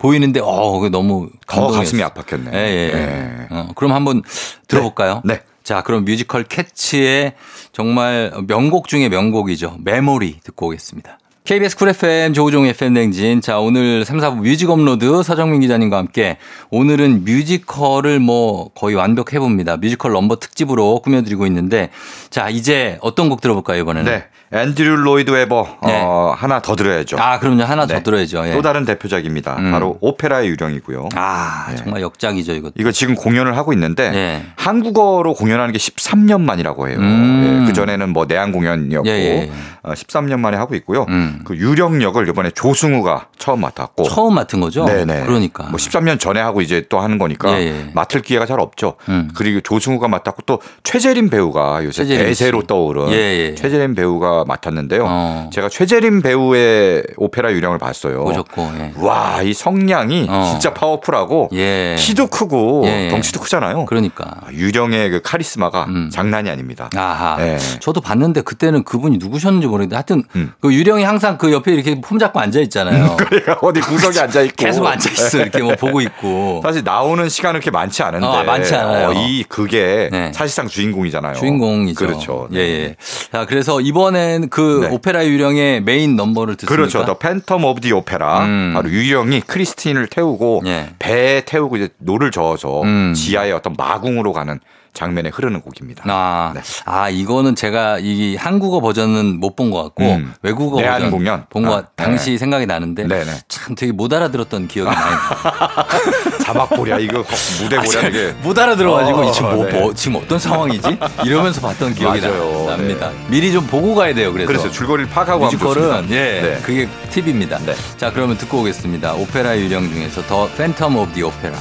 보이는데 0.00 0.40
어, 0.42 0.72
그게 0.78 0.88
너무 0.88 1.28
더 1.48 1.66
감동이었어요. 1.72 1.80
가슴이 1.80 2.02
아팠겠네. 2.02 2.54
예, 2.54 2.58
예. 2.58 2.92
네. 2.94 3.46
어, 3.50 3.68
그럼 3.74 3.92
한번 3.92 4.22
들어볼까요? 4.68 5.22
네. 5.24 5.40
자, 5.64 5.82
그럼 5.82 6.04
뮤지컬 6.04 6.44
캣츠의 6.44 7.32
정말 7.72 8.32
명곡 8.46 8.86
중의 8.86 9.08
명곡이죠. 9.08 9.78
메모리 9.82 10.38
듣고 10.44 10.68
오겠습니다. 10.68 11.18
KBS 11.46 11.76
쿨 11.76 11.90
FM 11.90 12.32
조우종 12.32 12.66
FM 12.66 12.94
대행진. 12.94 13.40
자, 13.40 13.60
오늘 13.60 14.04
3, 14.04 14.18
4부 14.18 14.40
뮤직 14.40 14.68
업로드 14.68 15.22
서정민 15.22 15.60
기자님과 15.60 15.96
함께 15.96 16.38
오늘은 16.70 17.24
뮤지컬을 17.24 18.18
뭐 18.18 18.70
거의 18.74 18.96
완벽해 18.96 19.38
봅니다. 19.38 19.76
뮤지컬 19.76 20.10
넘버 20.10 20.40
특집으로 20.40 20.98
꾸며드리고 20.98 21.46
있는데 21.46 21.90
자, 22.30 22.50
이제 22.50 22.98
어떤 23.00 23.28
곡 23.28 23.40
들어볼까요, 23.40 23.80
이번에는? 23.80 24.10
네. 24.10 24.24
앤드류 24.52 24.96
로이드 24.96 25.30
웨버 25.32 25.66
네. 25.84 26.00
어, 26.04 26.32
하나 26.36 26.60
더 26.60 26.76
들어야죠. 26.76 27.16
아, 27.18 27.38
그럼요. 27.40 27.64
하나 27.64 27.86
더 27.86 27.94
네. 27.94 28.02
들어야죠. 28.02 28.46
예. 28.48 28.52
또 28.52 28.62
다른 28.62 28.84
대표작입니다. 28.84 29.56
음. 29.58 29.72
바로 29.72 29.98
오페라의 30.00 30.48
유령이고요. 30.50 31.08
아, 31.16 31.74
정말 31.76 32.02
역작이죠, 32.02 32.52
이것도. 32.52 32.74
이거 32.76 32.92
지금 32.92 33.16
공연을 33.16 33.56
하고 33.56 33.72
있는데 33.72 34.12
예. 34.14 34.42
한국어로 34.56 35.34
공연하는 35.34 35.72
게 35.72 35.78
13년 35.78 36.42
만이라고 36.42 36.88
해요. 36.88 36.98
음. 36.98 37.64
그 37.66 37.72
전에는 37.72 38.10
뭐 38.10 38.26
내한 38.26 38.52
공연이었고 38.52 39.08
예, 39.08 39.12
예. 39.12 39.50
어, 39.82 39.92
13년 39.92 40.38
만에 40.38 40.56
하고 40.56 40.76
있고요. 40.76 41.06
음. 41.08 41.40
그 41.44 41.56
유령 41.56 42.00
역을 42.02 42.28
이번에 42.28 42.50
조승우가 42.50 43.28
처음 43.38 43.60
맡았고 43.62 44.04
처음 44.04 44.34
맡은 44.34 44.60
거죠? 44.60 44.84
네네. 44.84 45.24
그러니까. 45.24 45.64
뭐 45.64 45.74
13년 45.76 46.20
전에 46.20 46.40
하고 46.40 46.60
이제 46.60 46.84
또 46.88 47.00
하는 47.00 47.18
거니까 47.18 47.60
예, 47.60 47.66
예. 47.66 47.90
맡을 47.94 48.22
기회가 48.22 48.46
잘 48.46 48.60
없죠. 48.60 48.94
음. 49.08 49.28
그리고 49.34 49.60
조승우가 49.60 50.06
맡았고 50.06 50.42
또 50.46 50.60
최재림 50.84 51.30
배우가 51.30 51.84
요새 51.84 52.04
최재림 52.04 52.26
대세로 52.26 52.60
씨. 52.60 52.66
떠오른 52.68 53.08
예, 53.10 53.14
예. 53.16 53.54
최재림 53.56 53.94
배우가 53.96 54.44
맡았는데요. 54.46 55.04
어. 55.06 55.50
제가 55.52 55.68
최재림 55.68 56.22
배우의 56.22 57.04
오페라 57.16 57.52
유령을 57.52 57.78
봤어요. 57.78 58.24
보셨고, 58.24 58.62
예. 58.78 58.92
와, 58.96 59.42
이 59.42 59.52
성량이 59.52 60.26
어. 60.28 60.48
진짜 60.50 60.72
파워풀하고 60.72 61.50
예. 61.52 61.96
키도 61.98 62.28
크고 62.28 62.82
예. 62.86 63.08
덩치도 63.08 63.40
크잖아요. 63.40 63.84
그러니까. 63.86 64.24
아, 64.42 64.52
유령의 64.52 65.10
그 65.10 65.22
카리스마가 65.22 65.84
음. 65.88 66.10
장난이 66.10 66.48
아닙니다. 66.50 66.90
아하. 66.96 67.36
예. 67.40 67.58
저도 67.80 68.00
봤는데 68.00 68.42
그때는 68.42 68.84
그분이 68.84 69.18
누구셨는지 69.18 69.66
모르겠는데 69.66 69.96
하여튼 69.96 70.22
음. 70.36 70.52
그 70.60 70.72
유령이 70.72 71.04
항상 71.04 71.38
그 71.38 71.52
옆에 71.52 71.72
이렇게 71.72 72.00
폼 72.00 72.18
잡고 72.18 72.40
앉아 72.40 72.60
있잖아요. 72.60 73.16
그러니까 73.16 73.58
어디 73.62 73.80
구석에 73.80 74.20
앉아 74.20 74.42
있고 74.42 74.56
계속 74.56 74.86
앉아 74.86 75.10
있어. 75.10 75.38
이렇게 75.38 75.62
뭐 75.62 75.74
보고 75.76 76.00
있고. 76.00 76.60
사실 76.62 76.82
나오는 76.84 77.28
시간은 77.28 77.60
그렇게 77.60 77.70
많지 77.70 78.02
않은데 78.02 78.26
어, 78.26 78.44
많지 78.44 78.74
않아요. 78.74 79.08
어, 79.08 79.12
이 79.12 79.44
그게 79.48 80.08
네. 80.10 80.32
사실상 80.32 80.68
주인공이잖아요. 80.68 81.34
주인공이죠. 81.34 81.98
그렇죠. 81.98 82.48
예, 82.54 82.58
예. 82.58 82.96
자, 83.32 83.46
그래서 83.46 83.80
이번 83.80 84.16
엔그 84.34 84.80
네. 84.82 84.94
오페라 84.94 85.26
유령의 85.26 85.82
메인 85.82 86.16
넘버를 86.16 86.56
듣습니까? 86.56 86.74
그렇죠. 86.74 87.04
The 87.04 87.18
Phantom 87.18 87.64
of 87.64 87.80
the 87.80 87.92
Opera. 87.92 88.44
음. 88.44 88.72
바로 88.74 88.90
유령이 88.90 89.40
크리스틴을 89.42 90.08
태우고 90.08 90.62
예. 90.66 90.90
배에 90.98 91.42
태우고 91.44 91.76
이제 91.76 91.88
노를 91.98 92.30
저어서 92.30 92.82
음. 92.82 93.14
지하의 93.14 93.52
어떤 93.52 93.74
마궁으로 93.76 94.32
가는 94.32 94.58
장면에 94.92 95.28
흐르는 95.28 95.60
곡입니다. 95.60 96.04
아, 96.06 96.52
네. 96.54 96.62
아, 96.86 97.10
이거는 97.10 97.54
제가 97.54 97.98
이 98.00 98.34
한국어 98.36 98.80
버전은 98.80 99.40
못 99.40 99.54
본 99.54 99.70
것 99.70 99.82
같고 99.82 100.04
음. 100.04 100.32
외국어 100.42 100.76
버전 100.80 101.10
공연? 101.10 101.44
본것 101.50 101.70
아, 101.72 101.76
같- 101.82 101.96
당시 101.96 102.38
생각이 102.38 102.64
나는데 102.64 103.06
네네. 103.06 103.30
참 103.48 103.74
되게 103.74 103.92
못 103.92 104.10
알아들었던 104.12 104.68
기억이 104.68 104.88
많이 104.90 104.98
나요. 105.00 105.16
자막 106.46 106.70
보랴 106.70 106.98
이거 107.02 107.24
무대 107.60 107.76
보랴 107.76 108.08
이게 108.08 108.32
못 108.40 108.56
알아들어가지고 108.56 109.18
어, 109.18 109.32
지금 109.32 109.54
뭐, 109.56 109.66
네. 109.66 109.80
뭐 109.80 109.94
지금 109.94 110.16
어떤 110.22 110.38
상황이지? 110.38 110.96
이러면서 111.24 111.60
봤던 111.60 111.94
기억이 111.94 112.20
나- 112.20 112.28
맞아요. 112.28 112.66
납니다. 112.68 113.10
미리 113.28 113.52
좀 113.52 113.66
보고 113.66 113.96
가야 113.96 114.14
돼요. 114.14 114.32
그래서 114.32 114.46
그래서 114.46 114.70
줄거리를 114.70 115.10
파악하고 115.10 115.44
뮤지컬은. 115.46 116.06
예, 116.10 116.40
네. 116.40 116.58
그게 116.62 116.88
팁입니다. 117.10 117.58
네. 117.66 117.74
자, 117.96 118.12
그러면 118.12 118.38
듣고 118.38 118.60
오겠습니다. 118.60 119.14
오페라 119.14 119.58
유령 119.58 119.90
중에서 119.90 120.22
The 120.22 120.48
Phantom 120.56 120.96
of 120.96 121.12
the 121.14 121.22
Opera. 121.24 121.56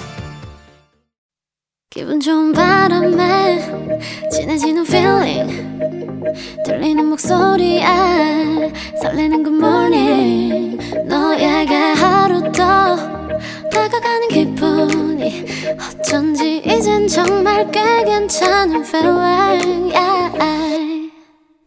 기분 1.90 2.20
좋은 2.20 2.52
바람에 2.52 3.62
진해지는 4.32 4.86
feeling 4.86 5.80
들리는 6.66 7.06
목소리에 7.06 7.86
설레는 9.02 9.44
good 9.44 9.58
morning 9.58 10.78
너에게 11.06 11.74
하루 11.74 12.42
더 12.52 12.96
다가가는 13.72 14.28
기분 14.30 14.55
이 14.92 15.46
어쩐지 16.00 16.62
이젠 16.66 17.08
정말 17.08 17.70
꽤 17.72 18.04
괜찮은 18.04 18.86
feeling 18.86 19.94
yeah. 19.96 21.12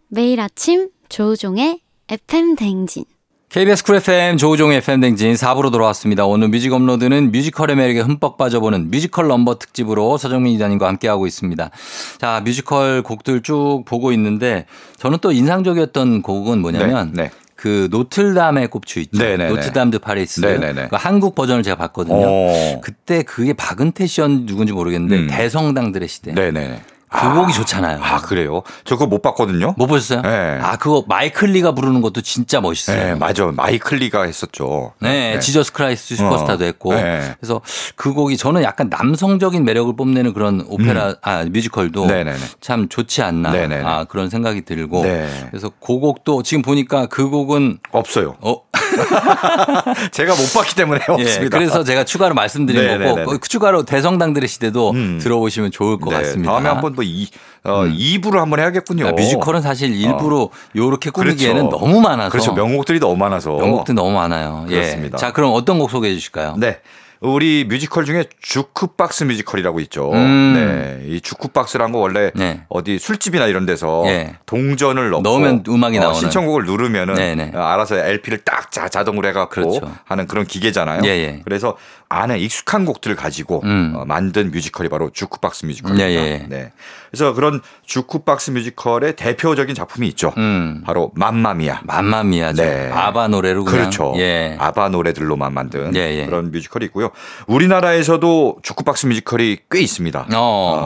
매일 0.09 0.40
아침 0.40 0.88
조우종의 1.09 1.81
FM 2.09 2.57
대행진 2.57 3.04
KBS 3.50 3.83
쿨 3.83 3.96
FM 3.96 4.37
조우종의 4.37 4.78
FM 4.78 5.00
대행진 5.00 5.33
4부로 5.33 5.72
돌아왔습니다. 5.72 6.26
오늘 6.26 6.48
뮤직 6.48 6.70
업로드는 6.70 7.33
뮤지컬의 7.33 7.76
매력에 7.76 8.00
흠뻑 8.00 8.37
빠져보는 8.37 8.90
뮤지컬 8.90 9.26
넘버 9.28 9.59
특집으로 9.59 10.18
서정민 10.18 10.52
기자님과 10.52 10.87
함께하고 10.87 11.26
있습니다. 11.26 11.70
자, 12.18 12.42
뮤지컬 12.44 13.02
곡들 13.02 13.42
쭉 13.42 13.85
보고 13.87 14.12
있는데 14.12 14.66
저는 14.98 15.18
또 15.22 15.33
인상적이었던 15.33 16.20
곡은 16.20 16.61
뭐냐면 16.61 17.12
네, 17.14 17.22
네. 17.24 17.31
그 17.59 17.88
노틀담의 17.90 18.68
꼽추 18.68 19.01
있죠. 19.01 19.18
네네네. 19.18 19.49
노틀담 19.49 19.90
드 19.90 19.99
파리스. 19.99 20.40
네네네. 20.40 20.88
그 20.90 20.97
한국 20.97 21.35
버전을 21.35 21.64
제가 21.64 21.77
봤거든요. 21.77 22.16
어. 22.16 22.81
그때 22.83 23.25
그게 23.25 23.53
박은태 23.53 24.07
씨였 24.07 24.31
누군지 24.47 24.73
모르겠는데 24.73 25.16
음. 25.16 25.27
대성당들의 25.29 26.09
시대. 26.09 26.35
네네. 26.35 26.81
그 27.11 27.35
곡이 27.35 27.53
좋잖아요. 27.53 28.01
아 28.03 28.21
그래요? 28.21 28.62
저 28.85 28.97
그거 28.97 29.07
못 29.07 29.23
봤거든요. 29.23 29.75
못 29.77 29.87
보셨어요? 29.87 30.23
네. 30.23 30.59
아, 30.61 30.77
그거 30.77 31.05
마이클리가 31.07 31.73
부르는 31.73 32.01
것도 32.01 32.21
진짜 32.21 32.61
멋있어요. 32.61 32.97
네, 32.97 33.14
맞아. 33.14 33.47
마이클리가 33.47 34.25
했었죠. 34.25 34.92
네, 35.01 35.38
Jesus 35.40 35.72
Christ 35.72 36.16
Superstar도 36.16 36.64
어, 36.64 36.66
했고. 36.66 36.94
네. 36.94 37.35
그래서 37.40 37.61
그 37.97 38.12
곡이 38.12 38.37
저는 38.37 38.62
약간 38.62 38.88
남성적인 38.90 39.64
매력을 39.64 39.94
뽐내는 39.97 40.35
그런 40.35 40.64
오페라, 40.68 41.14
아, 41.23 41.44
뮤지컬도 41.44 42.05
음. 42.05 42.09
네네네. 42.09 42.38
참 42.61 42.88
좋지 42.88 43.23
않나. 43.23 43.51
네네네. 43.51 43.85
아, 43.85 44.05
그런 44.05 44.29
생각이 44.29 44.64
들고. 44.64 45.03
네. 45.03 45.29
그래서 45.51 45.71
그 45.81 45.99
곡도 45.99 46.42
지금 46.42 46.62
보니까 46.62 47.07
그 47.07 47.31
곡은 47.31 47.79
없어요. 47.92 48.37
어, 48.40 48.57
제가 50.12 50.34
못 50.34 50.52
봤기 50.54 50.74
때문에 50.74 51.00
예, 51.08 51.12
없습니다. 51.12 51.58
그래서 51.58 51.84
제가 51.84 52.04
추가로 52.04 52.34
말씀드린 52.34 52.82
네네네네. 52.82 53.24
거고 53.24 53.38
그 53.38 53.48
추가로 53.48 53.84
대성당들의 53.84 54.48
시대도 54.48 54.90
음. 54.90 55.18
들어보시면 55.22 55.70
좋을 55.70 55.98
것 55.98 56.10
네, 56.10 56.16
같습니다. 56.16 56.52
다음에 56.52 56.68
한번 56.68 56.94
또 56.94 57.02
이, 57.02 57.28
어, 57.64 57.84
2부를 57.84 58.36
한번 58.38 58.60
해야겠군요. 58.60 59.04
그러니까 59.04 59.22
뮤지컬은 59.22 59.62
사실 59.62 59.94
일부러 59.94 60.48
요렇게 60.76 61.10
꾸미기에는 61.10 61.68
그렇죠. 61.68 61.78
너무 61.78 62.00
많아서 62.00 62.30
그렇죠. 62.30 62.52
명곡들이 62.52 63.00
너무 63.00 63.16
많아서. 63.16 63.52
명곡도 63.56 63.92
너무 63.92 64.12
많아요. 64.12 64.66
예. 64.70 64.74
그렇습니다. 64.74 65.18
자, 65.18 65.32
그럼 65.32 65.52
어떤 65.54 65.78
곡 65.78 65.90
소개해 65.90 66.14
주실까요? 66.14 66.54
네. 66.58 66.78
우리 67.20 67.64
뮤지컬 67.68 68.04
중에 68.04 68.24
주크박스 68.40 69.24
뮤지컬이라고 69.24 69.81
있죠. 69.81 70.12
음. 70.12 70.54
네. 70.54 71.14
이 71.14 71.20
주크박스란 71.20 71.90
거 71.90 71.98
원래 71.98 72.31
네. 72.35 72.62
어디 72.68 72.98
술집이나 72.98 73.46
이런 73.46 73.66
데서 73.66 74.04
예. 74.07 74.37
동전을 74.46 75.11
넣고 75.11 75.22
넣으면 75.22 75.64
음악이 75.68 75.98
어, 75.98 76.02
나오는. 76.02 76.18
신청곡을 76.20 76.64
누르면은 76.64 77.14
네네. 77.14 77.52
어, 77.54 77.61
알아서 77.61 77.96
LP를 77.96 78.38
딱 78.44 78.70
자, 78.70 78.88
자동으로 78.88 79.28
해갖고 79.28 79.50
그렇죠. 79.50 79.92
하는 80.04 80.26
그런 80.26 80.46
기계잖아요. 80.46 81.02
예, 81.04 81.09
예. 81.09 81.40
그래서 81.44 81.76
안에 82.09 82.38
익숙한 82.38 82.85
곡들을 82.85 83.16
가지고 83.16 83.62
음. 83.64 83.94
어, 83.96 84.04
만든 84.04 84.50
뮤지컬이 84.50 84.88
바로 84.88 85.11
주크박스 85.11 85.66
뮤지컬입니다. 85.66 86.09
예, 86.11 86.14
예. 86.14 86.46
네. 86.48 86.72
그래서 87.11 87.33
그런 87.35 87.61
주크박스 87.87 88.51
뮤지컬의 88.53 89.16
대표적인 89.16 89.75
작품이 89.75 90.07
있죠. 90.09 90.33
음. 90.37 90.83
바로 90.85 91.11
맘마미아. 91.14 91.81
맘마미아죠. 91.85 92.62
네. 92.62 92.90
아바 92.92 93.29
노래로 93.29 93.64
그냥. 93.64 93.81
그렇죠. 93.81 94.12
예. 94.16 94.57
아바 94.59 94.90
노래들로만 94.90 95.53
만든 95.53 95.94
예, 95.97 96.21
예. 96.21 96.27
그런 96.27 96.51
뮤지컬이 96.51 96.85
있고요. 96.87 97.11
우리나라에서도 97.47 98.59
주크박스 98.62 99.07
뮤지컬이 99.07 99.59
꽤 99.71 99.81
있습니다. 99.81 100.29
어. 100.35 100.38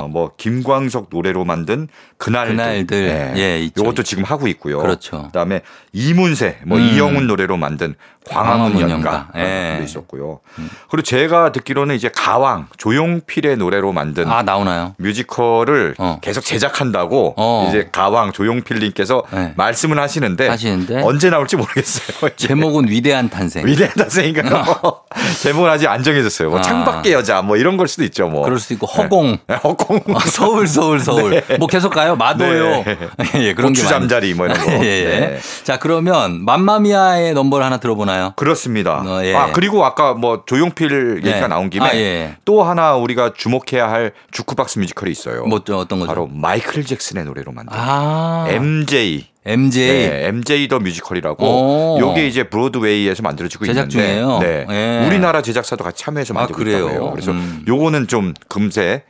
어, 0.04 0.08
뭐 0.08 0.32
김광석 0.36 1.08
노래로 1.10 1.44
만든 1.44 1.88
그날들, 2.18 2.56
그날들. 2.56 3.32
예, 3.36 3.60
있죠. 3.60 3.82
이것도 3.82 4.02
지금 4.02 4.24
하고 4.24 4.46
있고요. 4.48 4.78
그렇죠. 4.78 5.24
그다음에 5.26 5.62
이문세, 5.92 6.58
뭐 6.66 6.78
음. 6.78 6.82
이영훈 6.82 7.26
노래로 7.26 7.56
만든 7.56 7.94
광화문 8.28 8.88
연가. 8.88 9.28
예. 9.36 9.76
도 9.78 9.84
있었고요. 9.84 10.40
그리고 10.90 11.02
제가 11.02 11.52
듣기로는 11.52 11.94
이제 11.94 12.10
가왕 12.14 12.68
조용필의 12.76 13.56
노래로 13.56 13.92
만든 13.92 14.30
아, 14.30 14.42
나오나요? 14.42 14.94
뮤지컬을 14.98 15.94
어. 15.98 16.18
계속 16.20 16.44
제작한다고 16.44 17.34
어. 17.36 17.66
이제 17.68 17.88
가왕 17.90 18.32
조용필님께서 18.32 19.24
네. 19.32 19.52
말씀을 19.56 19.98
하시는데, 19.98 20.48
하시는데 20.48 21.02
언제 21.02 21.30
나올지 21.30 21.56
모르겠어요. 21.56 22.30
제목은 22.36 22.88
위대한 22.88 23.28
탄생. 23.28 23.66
위대한 23.66 23.92
탄생인가요? 23.94 24.64
제목은 25.42 25.70
아직 25.70 25.88
안 25.88 26.02
정해졌어요. 26.02 26.50
뭐 26.50 26.58
아. 26.58 26.62
창밖의 26.62 27.12
여자 27.12 27.42
뭐 27.42 27.56
이런 27.56 27.76
걸 27.76 27.88
수도 27.88 28.04
있죠. 28.04 28.28
뭐 28.28 28.44
그럴 28.44 28.58
수도 28.58 28.74
있고 28.74 28.86
허공. 28.86 29.38
네. 29.46 29.56
허공. 29.56 30.00
아, 30.14 30.20
서울 30.20 30.66
서울 30.66 31.00
서울. 31.00 31.42
뭐 31.58 31.66
계속 31.66 31.90
가요. 31.92 32.16
마도요. 32.16 32.84
네. 32.84 32.98
예, 33.36 33.54
그런 33.54 33.72
게 33.72 33.82
고추 33.82 33.88
잠자리 33.88 34.34
뭐 34.34 34.46
이런 34.46 34.58
거. 34.58 34.72
예, 34.84 34.86
예. 34.86 35.04
네. 35.20 35.38
자, 35.64 35.78
그러면 35.78 36.44
맘마미아의 36.44 37.34
넘버를 37.34 37.64
하나 37.64 37.78
들어보나 37.78 38.11
요? 38.20 38.32
그렇습니다. 38.36 39.02
어, 39.02 39.24
예. 39.24 39.34
아 39.34 39.52
그리고 39.52 39.84
아까 39.84 40.14
뭐 40.14 40.44
조용필 40.46 41.18
얘기가 41.18 41.42
예. 41.42 41.46
나온 41.46 41.70
김에 41.70 41.84
아, 41.84 41.94
예. 41.94 42.36
또 42.44 42.62
하나 42.62 42.96
우리가 42.96 43.32
주목해야 43.34 43.90
할 43.90 44.12
주크박스 44.30 44.78
뮤지컬이 44.78 45.10
있어요. 45.10 45.44
뭐 45.46 45.62
저, 45.64 45.76
어떤 45.76 46.00
거죠? 46.00 46.08
바로 46.08 46.26
마이클 46.26 46.84
잭슨의 46.84 47.24
노래로 47.24 47.52
만든 47.52 47.76
아. 47.76 48.46
MJ. 48.48 49.26
MJ. 49.44 49.88
네, 49.88 50.26
MJ 50.28 50.68
더 50.68 50.78
뮤지컬이라고 50.78 51.44
오. 51.44 52.00
요게 52.00 52.28
이제 52.28 52.44
브로드웨이에서 52.44 53.22
만들어지고 53.22 53.66
제작 53.66 53.92
있는데 53.92 54.06
중이에요? 54.06 54.38
네. 54.38 54.66
예. 54.70 55.06
우리나라 55.06 55.42
제작사도 55.42 55.82
같이 55.82 56.04
참여해서 56.04 56.34
아, 56.34 56.38
만들고 56.38 56.58
그래요? 56.58 56.76
있다고 56.78 56.90
해요. 56.90 57.10
그래서 57.10 57.32
음. 57.32 57.64
요거는 57.66 58.06
좀 58.06 58.34
금세 58.48 58.82
에, 58.82 59.02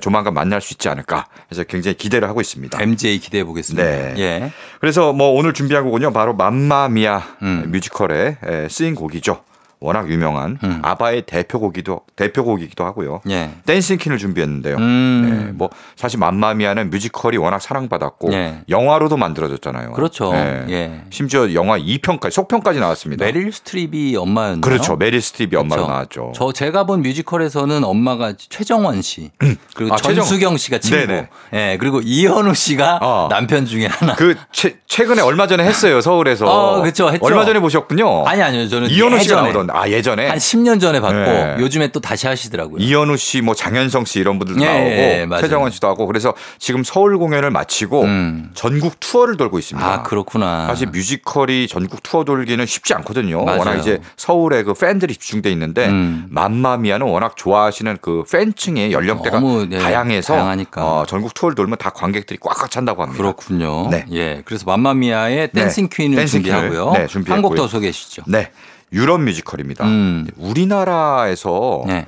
조만간 0.00 0.34
만날 0.34 0.60
수 0.60 0.74
있지 0.74 0.88
않을까. 0.88 1.26
그래서 1.48 1.64
굉장히 1.64 1.96
기대를 1.96 2.28
하고 2.28 2.40
있습니다. 2.40 2.80
MJ 2.80 3.18
기대해 3.18 3.44
보겠습니다. 3.44 3.88
네. 3.88 4.14
예. 4.18 4.52
그래서 4.80 5.12
뭐 5.12 5.30
오늘 5.30 5.52
준비한 5.52 5.84
곡은요. 5.84 6.12
바로 6.12 6.34
맘마미아 6.34 7.22
음. 7.42 7.64
뮤지컬에 7.68 8.38
에, 8.42 8.68
쓰인 8.68 8.94
곡이죠. 8.94 9.42
워낙 9.78 10.08
유명한 10.10 10.58
음. 10.64 10.80
아바의 10.82 11.22
대표곡이기도 11.26 12.00
대표곡이기도 12.16 12.84
하고요. 12.84 13.20
예. 13.28 13.50
Dancing 13.66 13.98
Queen을 13.98 14.18
준비했는데요. 14.18 14.76
음. 14.76 15.44
네, 15.46 15.52
뭐 15.52 15.70
사실 15.96 16.18
맘마미아는 16.18 16.90
뮤지컬이 16.90 17.36
워낙 17.36 17.60
사랑받았고 17.60 18.32
예. 18.32 18.62
영화로도 18.68 19.16
만들어졌잖아요. 19.16 19.92
그렇죠. 19.92 20.32
네. 20.32 20.64
예. 20.70 21.00
심지어 21.10 21.52
영화 21.54 21.78
2편까지 21.78 22.30
속편까지 22.30 22.80
나왔습니다. 22.80 23.24
메릴 23.24 23.52
스트립이 23.52 24.16
엄마였나요? 24.16 24.60
그렇죠. 24.60 24.96
메릴 24.96 25.20
스트립이 25.20 25.56
엄마로 25.56 25.86
그렇죠. 25.86 25.92
나왔죠. 25.92 26.32
저 26.34 26.52
제가 26.52 26.84
본 26.84 27.02
뮤지컬에서는 27.02 27.84
엄마가 27.84 28.32
최정원 28.38 29.02
씨 29.02 29.30
그리고 29.76 29.94
아, 29.94 29.96
전수경 29.98 30.56
씨가 30.56 30.78
친구, 30.78 30.96
네네. 31.06 31.28
예 31.52 31.76
그리고 31.78 32.00
이현우 32.02 32.54
씨가 32.54 33.00
어. 33.02 33.28
남편 33.30 33.66
중에 33.66 33.86
하나. 33.86 34.14
그 34.14 34.34
최, 34.52 34.76
최근에 34.86 35.20
얼마 35.22 35.46
전에 35.46 35.64
했어요 35.64 36.00
서울에서. 36.00 36.46
어, 36.46 36.82
그쵸, 36.82 37.10
했죠. 37.10 37.24
얼마 37.24 37.44
전에 37.44 37.60
보셨군요. 37.60 38.24
아니 38.26 38.42
아니요 38.42 38.68
저는 38.68 38.90
이현우 38.90 39.18
씨가 39.20 39.20
예전에, 39.20 39.42
나오던 39.42 39.65
아 39.70 39.88
예전에 39.88 40.28
한 40.28 40.38
10년 40.38 40.80
전에 40.80 41.00
봤고 41.00 41.14
네. 41.16 41.56
요즘에 41.60 41.88
또 41.88 42.00
다시 42.00 42.26
하시더라고요. 42.26 42.78
이현우 42.82 43.16
씨, 43.16 43.40
뭐 43.40 43.54
장현성 43.54 44.04
씨 44.04 44.18
이런 44.20 44.38
분들도 44.38 44.62
예, 44.62 44.66
나오고 44.66 44.90
예, 44.90 45.26
맞아요. 45.26 45.42
최정원 45.42 45.70
씨도 45.70 45.86
하고 45.88 46.06
그래서 46.06 46.34
지금 46.58 46.84
서울 46.84 47.18
공연을 47.18 47.50
마치고 47.50 48.02
음. 48.02 48.50
전국 48.54 49.00
투어를 49.00 49.36
돌고 49.36 49.58
있습니다. 49.58 49.86
아 49.86 50.02
그렇구나. 50.02 50.66
사실 50.66 50.88
뮤지컬이 50.88 51.68
전국 51.68 52.02
투어 52.02 52.24
돌기는 52.24 52.64
쉽지 52.66 52.94
않거든요. 52.94 53.44
맞아요. 53.44 53.58
워낙 53.58 53.74
이제 53.76 54.00
서울에 54.16 54.62
그 54.62 54.74
팬들이 54.74 55.14
집중돼 55.14 55.50
있는데 55.52 55.88
음. 55.88 56.26
맘마미아는 56.30 57.06
워낙 57.06 57.36
좋아하시는 57.36 57.98
그 58.00 58.24
팬층의 58.30 58.92
연령대가 58.92 59.40
너무, 59.40 59.66
네, 59.66 59.78
다양해서 59.78 60.34
다양하니까. 60.34 60.84
어, 60.84 61.06
전국 61.06 61.34
투어를 61.34 61.54
돌면 61.54 61.78
다 61.78 61.90
관객들이 61.90 62.38
꽉꽉 62.40 62.70
찬다고 62.70 63.02
합니다. 63.02 63.22
그렇군요. 63.22 63.88
네. 63.90 64.04
예 64.12 64.42
그래서 64.44 64.64
맘마미아의 64.66 65.50
Dancing 65.52 65.88
Queen을 65.88 66.16
dancing 66.16 66.42
준비하고요. 66.42 66.92
네, 66.92 67.06
준비했고요. 67.06 67.34
한곡 67.34 67.54
더 67.56 67.66
소개해 67.66 67.92
주시죠. 67.92 68.22
네. 68.26 68.50
유럽 68.92 69.20
뮤지컬입니다. 69.20 69.84
음. 69.86 70.26
우리나라에서 70.36 71.84
네 71.86 72.06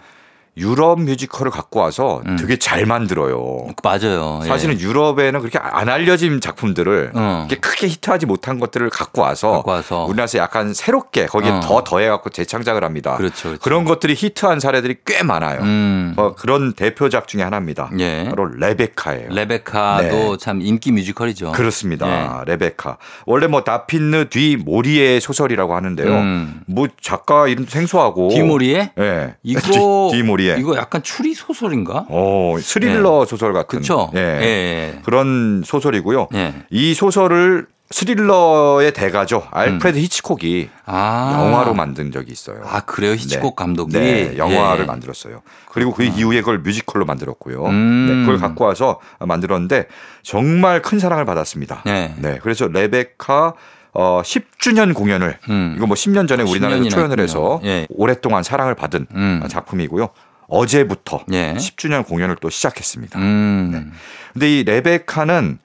유럽 0.58 1.00
뮤지컬을 1.00 1.50
갖고 1.50 1.80
와서 1.80 2.22
음. 2.26 2.36
되게 2.36 2.56
잘 2.58 2.84
만들어요. 2.86 3.66
맞아요. 3.82 4.40
예. 4.42 4.48
사실은 4.48 4.80
유럽에는 4.80 5.40
그렇게 5.40 5.58
안 5.58 5.88
알려진 5.88 6.40
작품들을 6.40 7.12
어. 7.14 7.46
크게 7.60 7.86
히트하지 7.88 8.26
못한 8.26 8.58
것들을 8.58 8.90
갖고 8.90 9.22
와서, 9.22 9.52
갖고 9.52 9.70
와서. 9.70 10.04
우리나라에서 10.04 10.38
약간 10.38 10.74
새롭게 10.74 11.26
거기에 11.26 11.50
어. 11.50 11.60
더 11.60 11.84
더해갖고 11.84 12.30
재창작을 12.30 12.82
합니다. 12.84 13.16
그렇죠, 13.16 13.50
그렇죠. 13.50 13.70
그런 13.70 13.84
것들이 13.84 14.14
히트한 14.14 14.60
사례들이 14.60 14.96
꽤 15.06 15.22
많아요. 15.22 15.60
음. 15.60 16.14
어, 16.16 16.34
그런 16.34 16.72
대표작 16.72 17.28
중에 17.28 17.42
하나입니다. 17.42 17.90
예. 18.00 18.26
바로 18.28 18.46
레베카예요. 18.46 19.28
레베카도 19.30 20.02
네. 20.02 20.36
참 20.38 20.60
인기 20.60 20.90
뮤지컬이죠. 20.92 21.52
그렇습니다. 21.52 22.42
예. 22.46 22.50
레베카. 22.50 22.96
원래 23.26 23.46
뭐 23.46 23.62
다프네 23.62 24.28
뒤 24.28 24.56
모리에의 24.56 25.20
소설이라고 25.20 25.74
하는데요. 25.76 26.08
음. 26.08 26.60
뭐 26.66 26.88
작가 27.00 27.46
이름 27.46 27.66
생소하고. 27.66 28.30
디모리에 28.30 28.92
예. 28.98 29.34
이거 29.42 29.60
디, 30.12 30.22
모리 30.22 30.47
에 30.48 30.56
이거 30.58 30.76
약간 30.76 31.02
추리 31.02 31.34
소설인가? 31.34 32.06
어, 32.08 32.56
스릴러 32.60 33.24
소설 33.26 33.52
같은. 33.52 33.66
그렇죠. 33.80 34.10
예. 34.14 34.20
예. 34.20 34.98
그런 35.04 35.62
소설이고요. 35.64 36.28
예. 36.34 36.54
이 36.70 36.94
소설을 36.94 37.66
스릴러의 37.90 38.92
대가죠. 38.92 39.48
알프레드 39.50 39.98
히치콕이 39.98 40.68
아. 40.84 41.40
영화로 41.40 41.72
만든 41.72 42.12
적이 42.12 42.32
있어요. 42.32 42.60
아 42.64 42.80
그래요 42.80 43.12
히치콕 43.12 43.56
네. 43.56 43.64
감독이 43.64 43.92
네, 43.94 44.36
영화를 44.36 44.82
예. 44.82 44.86
만들었어요. 44.86 45.40
그리고 45.70 45.94
그 45.94 46.02
이후에 46.04 46.40
그걸 46.40 46.58
뮤지컬로 46.58 47.06
만들었고요. 47.06 47.64
음. 47.64 48.06
네, 48.06 48.26
그걸 48.26 48.38
갖고 48.38 48.66
와서 48.66 49.00
만들었는데 49.20 49.86
정말 50.22 50.82
큰 50.82 50.98
사랑을 50.98 51.24
받았습니다. 51.24 51.82
네. 51.86 52.14
네, 52.18 52.38
그래서 52.42 52.68
레베카 52.68 53.54
어 53.94 54.20
10주년 54.22 54.94
공연을 54.94 55.38
음. 55.48 55.74
이거 55.78 55.86
뭐 55.86 55.94
10년 55.94 56.28
전에 56.28 56.42
우리나라에서 56.42 56.84
10년이나 56.84 56.90
초연을 56.90 57.20
해서 57.20 57.52
했군요. 57.54 57.70
예. 57.72 57.86
오랫동안 57.88 58.42
사랑을 58.42 58.74
받은 58.74 59.06
음. 59.14 59.42
작품이고요. 59.48 60.10
어제부터 60.48 61.24
예. 61.32 61.54
10주년 61.54 62.06
공연을 62.06 62.36
또 62.40 62.50
시작했습니다. 62.50 63.18
음. 63.18 63.70
네. 63.72 63.84
근데 64.32 64.58
이 64.58 64.64
레베카는 64.64 65.58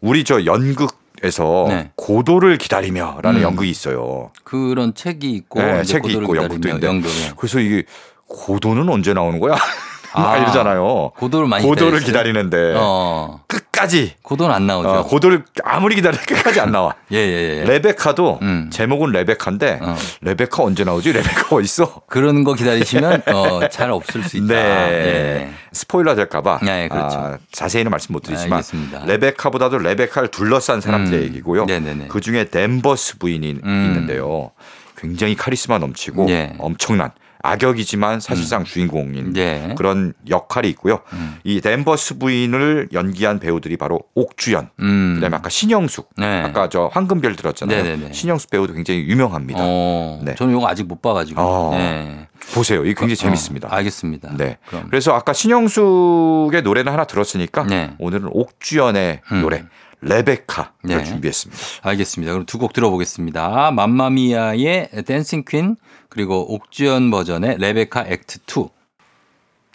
우리 0.00 0.24
저 0.24 0.44
연극에서 0.44 1.66
네. 1.68 1.90
고도를 1.94 2.58
기다리며라는 2.58 3.40
음. 3.40 3.42
연극이 3.42 3.70
있어요. 3.70 4.30
그런 4.44 4.94
책이 4.94 5.30
있고 5.30 5.60
네, 5.60 5.82
책이 5.84 6.10
있고 6.12 6.36
연극도 6.36 6.68
있는데 6.68 6.86
연극에. 6.86 7.32
그래서 7.36 7.60
이게 7.60 7.84
고도는 8.26 8.88
언제 8.88 9.12
나오는 9.12 9.38
거야? 9.38 9.56
아, 10.12 10.38
이러잖아요. 10.38 11.12
고도를 11.18 11.46
많이 11.46 11.64
고도를? 11.64 12.00
기다리는데 12.00 12.74
어. 12.76 13.42
끝까지 13.80 14.14
고도는 14.22 14.54
안 14.54 14.66
나오죠. 14.66 14.88
어, 14.88 15.02
고도를 15.04 15.44
아무리 15.64 15.94
기다려도 15.94 16.22
끝까지 16.26 16.60
안 16.60 16.70
나와. 16.72 16.94
예 17.10 17.16
예 17.18 17.60
예. 17.60 17.64
레베카도 17.68 18.38
음. 18.42 18.70
제목은 18.72 19.12
레베카인데 19.12 19.78
어. 19.82 19.96
레베카 20.20 20.62
언제 20.62 20.84
나오지? 20.84 21.12
레베카 21.12 21.56
어디 21.56 21.64
있어? 21.64 22.02
그런 22.08 22.44
거 22.44 22.54
기다리시면 22.54 23.22
어, 23.32 23.68
잘 23.70 23.90
없을 23.90 24.22
수 24.24 24.36
있다. 24.36 24.46
네. 24.46 24.54
예. 24.56 25.50
스포일러 25.72 26.14
될까봐 26.14 26.60
네, 26.62 26.88
그렇죠. 26.88 27.18
아, 27.18 27.38
자세히는 27.52 27.90
말씀 27.90 28.12
못 28.12 28.22
드리지만 28.22 28.58
알겠습니다. 28.58 29.04
레베카보다도 29.06 29.78
레베카를 29.78 30.28
둘러싼 30.28 30.80
사람들의 30.80 31.18
음. 31.20 31.24
얘기고요. 31.24 31.64
네네네. 31.64 32.08
그 32.08 32.20
중에 32.20 32.44
댄버스 32.44 33.18
부인이 33.18 33.60
음. 33.64 33.84
있는데요. 33.86 34.50
굉장히 34.96 35.34
카리스마 35.34 35.78
넘치고 35.78 36.28
예. 36.28 36.52
엄청난 36.58 37.10
악역이지만 37.42 38.20
사실상 38.20 38.64
주인공인 38.64 39.36
예. 39.36 39.74
그런 39.76 40.12
역할이 40.28 40.68
있고요. 40.70 41.00
음. 41.12 41.36
이 41.44 41.60
댄버스 41.60 42.18
부인을 42.18 42.88
연기한 42.92 43.38
배우들이 43.40 43.76
바로 43.76 44.00
옥주현, 44.14 44.70
음. 44.80 45.14
그다음에 45.16 45.36
아까 45.36 45.48
신영숙, 45.48 46.10
네. 46.16 46.42
아까 46.42 46.68
저 46.68 46.90
황금별 46.92 47.36
들었잖아요. 47.36 47.82
네네네. 47.82 48.12
신영숙 48.12 48.50
배우도 48.50 48.74
굉장히 48.74 49.00
유명합니다. 49.08 49.60
어, 49.62 50.20
네. 50.22 50.34
저는 50.34 50.56
이거 50.56 50.68
아직 50.68 50.86
못 50.86 51.00
봐가지고. 51.00 51.40
어. 51.40 51.70
예. 51.74 52.26
보세요. 52.54 52.80
이게 52.80 52.94
굉장히 52.94 53.12
어, 53.12 53.16
재밌습니다. 53.16 53.68
알겠습니다. 53.70 54.36
네. 54.36 54.56
그럼. 54.66 54.86
그래서 54.88 55.12
아까 55.12 55.32
신영숙의 55.32 56.62
노래는 56.62 56.90
하나 56.92 57.04
들었으니까 57.04 57.64
네. 57.64 57.94
오늘은 57.98 58.28
옥주현의 58.32 59.20
음. 59.32 59.40
노래 59.42 59.64
레베카를 60.02 60.70
네. 60.84 61.04
준비했습니다. 61.04 61.62
알겠습니다. 61.82 62.32
그럼 62.32 62.46
두 62.46 62.58
곡 62.58 62.72
들어보겠습니다. 62.72 63.70
맘마미아의 63.72 64.90
Dancing 65.06 65.44
Queen 65.46 65.76
그리고 66.08 66.54
옥주현 66.54 67.10
버전의 67.10 67.58
레베카 67.58 68.04
Act 68.08 68.38
2. 68.46 68.68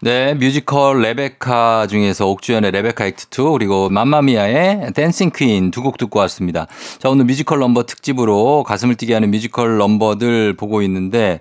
네, 0.05 0.35
뮤지컬 0.35 1.01
레베카 1.01 1.87
중에서 1.87 2.27
옥주현의 2.27 2.69
레베카 2.69 3.07
Act 3.07 3.25
2 3.31 3.53
그리고 3.53 3.89
맘마미아의 3.89 4.91
Dancing 4.93 5.31
Queen 5.36 5.71
두 5.71 5.81
곡 5.81 5.97
듣고 5.97 6.19
왔습니다. 6.19 6.67
자, 6.99 7.09
오늘 7.09 7.25
뮤지컬 7.25 7.57
넘버 7.57 7.87
특집으로 7.87 8.61
가슴을 8.67 8.97
뛰게 8.97 9.15
하는 9.15 9.31
뮤지컬 9.31 9.77
넘버들 9.79 10.57
보고 10.57 10.83
있는데 10.83 11.39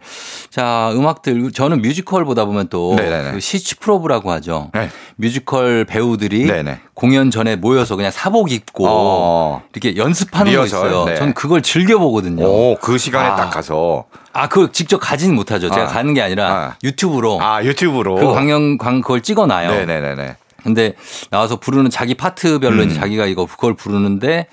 자, 0.49 0.91
음악들 0.95 1.53
저는 1.53 1.83
뮤지컬 1.83 2.25
보다 2.25 2.47
보면 2.47 2.69
또 2.71 2.95
네네네. 2.97 3.33
그 3.33 3.41
Sitzprobe라고 3.41 4.31
하죠. 4.33 4.71
네. 4.73 4.89
뮤지컬 5.17 5.85
배우들이 5.85 6.47
네네. 6.47 6.81
공연 6.95 7.31
전에 7.31 7.57
모여서 7.57 7.97
그냥 7.97 8.11
사복 8.11 8.51
입고 8.51 8.87
어. 8.89 9.63
이렇게 9.75 9.95
연습하는 9.99 10.53
리허설, 10.53 10.81
거 10.81 10.87
있어요. 10.87 11.05
네. 11.05 11.17
전 11.17 11.35
그걸 11.35 11.61
즐겨 11.61 11.99
보거든요. 11.99 12.47
오, 12.47 12.79
그 12.81 12.97
시간에 12.97 13.29
아. 13.29 13.37
딱 13.37 13.51
가서 13.51 14.07
아, 14.35 14.49
그걸 14.49 14.73
직접 14.73 14.99
가지는 14.99 15.35
못하죠. 15.35 15.71
제가 15.71 15.85
아. 15.85 15.87
가는 15.87 16.13
게 16.13 16.21
아니라 16.21 16.53
아. 16.53 16.77
유튜브로 16.83 17.41
아 17.41 17.65
유튜브로 17.65 18.17
그 18.17 18.33
광영 18.33 18.79
광 18.79 19.01
그걸 19.01 19.23
찍어 19.23 19.47
놔요. 19.47 19.71
네네네네. 19.71 20.37
근데 20.65 20.95
나와서 21.31 21.61
부르는 21.61 21.91
자기 21.91 22.15
파트별로 22.15 22.83
음. 22.83 22.89
이제 22.89 22.99
자기가 22.99 23.27
이거 23.27 23.45
그걸 23.47 23.75
부르는데 23.75 24.47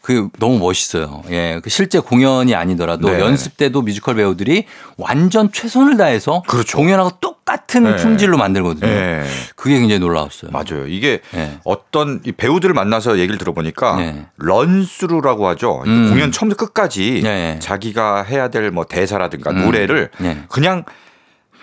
그 0.00 0.28
너무 0.38 0.58
멋있어요. 0.58 1.22
예. 1.30 1.60
그 1.62 1.68
실제 1.68 2.00
공연이 2.00 2.54
아니더라도 2.54 3.10
네. 3.10 3.20
연습 3.20 3.56
때도 3.58 3.82
뮤지컬 3.82 4.14
배우들이 4.16 4.64
완전 4.96 5.52
최선을 5.52 5.98
다해서 5.98 6.42
그렇죠. 6.48 6.78
공연하고 6.78 7.18
똑같은 7.20 7.84
네. 7.84 7.96
품질로 7.96 8.38
만들거든요. 8.38 8.88
네. 8.88 9.22
그게 9.54 9.78
굉장히 9.78 9.98
놀라웠어요. 10.00 10.50
맞아요. 10.50 10.86
이게 10.88 11.20
네. 11.32 11.58
어떤 11.64 12.20
이 12.24 12.32
배우들을 12.32 12.74
만나서 12.74 13.18
얘기를 13.18 13.36
들어보니까 13.36 13.96
네. 13.96 14.26
런스루라고 14.38 15.46
하죠. 15.48 15.82
음. 15.86 16.08
공연 16.10 16.32
처음부터 16.32 16.66
끝까지 16.66 17.20
네. 17.22 17.58
자기가 17.60 18.22
해야 18.22 18.48
될 18.48 18.70
뭐 18.70 18.84
대사라든가 18.84 19.50
음. 19.50 19.64
노래를 19.64 20.10
네. 20.18 20.44
그냥 20.48 20.84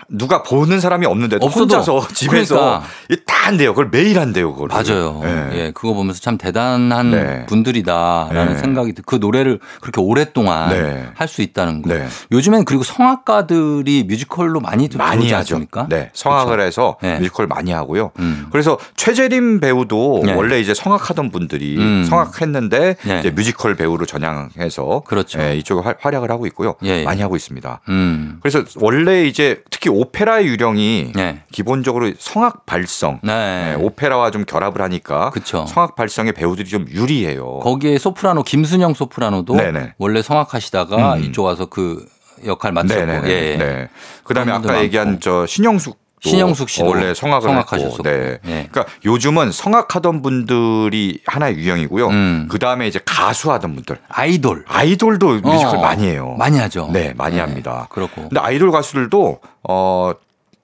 누가 0.08 0.42
보는 0.42 0.80
사람이 0.80 1.06
없는데도 1.06 1.44
없어도. 1.44 1.62
혼자서 1.62 2.08
집에서 2.14 2.54
그러니까. 2.54 2.82
이다 3.10 3.34
한대요. 3.48 3.70
그걸 3.72 3.88
매일 3.90 4.18
한대요. 4.18 4.52
그걸. 4.54 4.68
맞아요. 4.68 5.20
네. 5.22 5.48
예, 5.54 5.70
그거 5.74 5.94
보면서 5.94 6.20
참 6.20 6.36
대단한 6.38 7.10
네. 7.10 7.46
분들이다라는 7.46 8.54
네. 8.54 8.58
생각이 8.58 8.92
들. 8.92 9.04
그 9.06 9.16
노래를 9.16 9.58
그렇게 9.80 10.00
오랫동안 10.00 10.68
네. 10.70 11.06
할수 11.14 11.42
있다는 11.42 11.82
거. 11.82 11.92
네. 11.94 12.06
요즘엔 12.32 12.64
그리고 12.64 12.82
성악가들이 12.82 14.04
뮤지컬로 14.08 14.60
많이 14.60 14.88
들- 14.88 14.98
많이 14.98 15.24
하죠. 15.32 15.54
않습니까? 15.56 15.86
네. 15.88 16.10
성악을 16.12 16.52
그렇죠. 16.56 16.66
해서 16.66 16.96
네. 17.02 17.18
뮤지컬 17.18 17.46
많이 17.46 17.70
하고요. 17.72 18.12
음. 18.18 18.46
그래서 18.50 18.78
최재림 18.96 19.60
배우도 19.60 20.22
네. 20.24 20.32
원래 20.34 20.60
이제 20.60 20.74
성악하던 20.74 21.30
분들이 21.30 21.76
음. 21.78 22.04
성악했는데 22.08 22.96
네. 23.02 23.18
이제 23.20 23.30
뮤지컬 23.30 23.74
배우로 23.76 24.06
전향해서 24.06 25.02
그렇죠. 25.06 25.40
예, 25.40 25.56
이쪽에 25.56 25.80
활- 25.82 25.96
활약을 26.00 26.30
하고 26.30 26.46
있고요. 26.46 26.74
예, 26.84 27.00
예. 27.00 27.04
많이 27.04 27.22
하고 27.22 27.36
있습니다. 27.36 27.80
음. 27.88 28.38
그래서 28.42 28.62
원래 28.76 29.24
이제 29.26 29.62
특히 29.70 29.87
오페라의 29.88 30.46
유령이 30.46 31.12
네. 31.14 31.42
기본적으로 31.52 32.12
성악 32.18 32.66
발성, 32.66 33.20
네. 33.22 33.72
예, 33.72 33.82
오페라와 33.82 34.30
좀 34.30 34.44
결합을 34.44 34.82
하니까 34.82 35.30
그쵸. 35.30 35.66
성악 35.66 35.96
발성의 35.96 36.32
배우들이 36.32 36.68
좀 36.68 36.86
유리해요. 36.88 37.60
거기에 37.60 37.98
소프라노 37.98 38.42
김순영 38.42 38.94
소프라노도 38.94 39.54
네네. 39.56 39.94
원래 39.98 40.22
성악하시다가 40.22 41.14
음. 41.14 41.24
이쪽 41.24 41.44
와서 41.44 41.66
그 41.66 42.04
역할 42.46 42.72
맡으셨고. 42.72 43.06
네네네. 43.06 43.28
예. 43.30 43.56
네. 43.56 43.88
그다음에 44.24 44.52
아까 44.52 44.82
얘기한 44.82 45.08
많고. 45.08 45.20
저 45.20 45.46
신영숙 45.46 45.98
신영숙 46.20 46.68
씨도 46.68 46.86
원래 46.86 47.14
성악을. 47.14 47.50
했고, 47.50 48.02
네. 48.02 48.38
예. 48.46 48.68
그러니까 48.70 48.86
요즘은 49.04 49.52
성악하던 49.52 50.22
분들이 50.22 51.20
하나의 51.26 51.56
유형이고요. 51.56 52.08
음. 52.08 52.48
그 52.50 52.58
다음에 52.58 52.86
이제 52.88 53.00
가수하던 53.04 53.74
분들, 53.74 53.98
아이돌 54.08 54.64
아이돌도 54.66 55.40
뮤지컬 55.40 55.76
어, 55.76 55.80
많이 55.80 56.06
해요. 56.06 56.34
많이 56.38 56.58
하죠. 56.58 56.90
네, 56.92 57.14
많이 57.16 57.38
합니다. 57.38 57.86
그렇고. 57.90 58.22
근데 58.22 58.40
아이돌 58.40 58.70
가수들도 58.70 59.40
어 59.68 60.12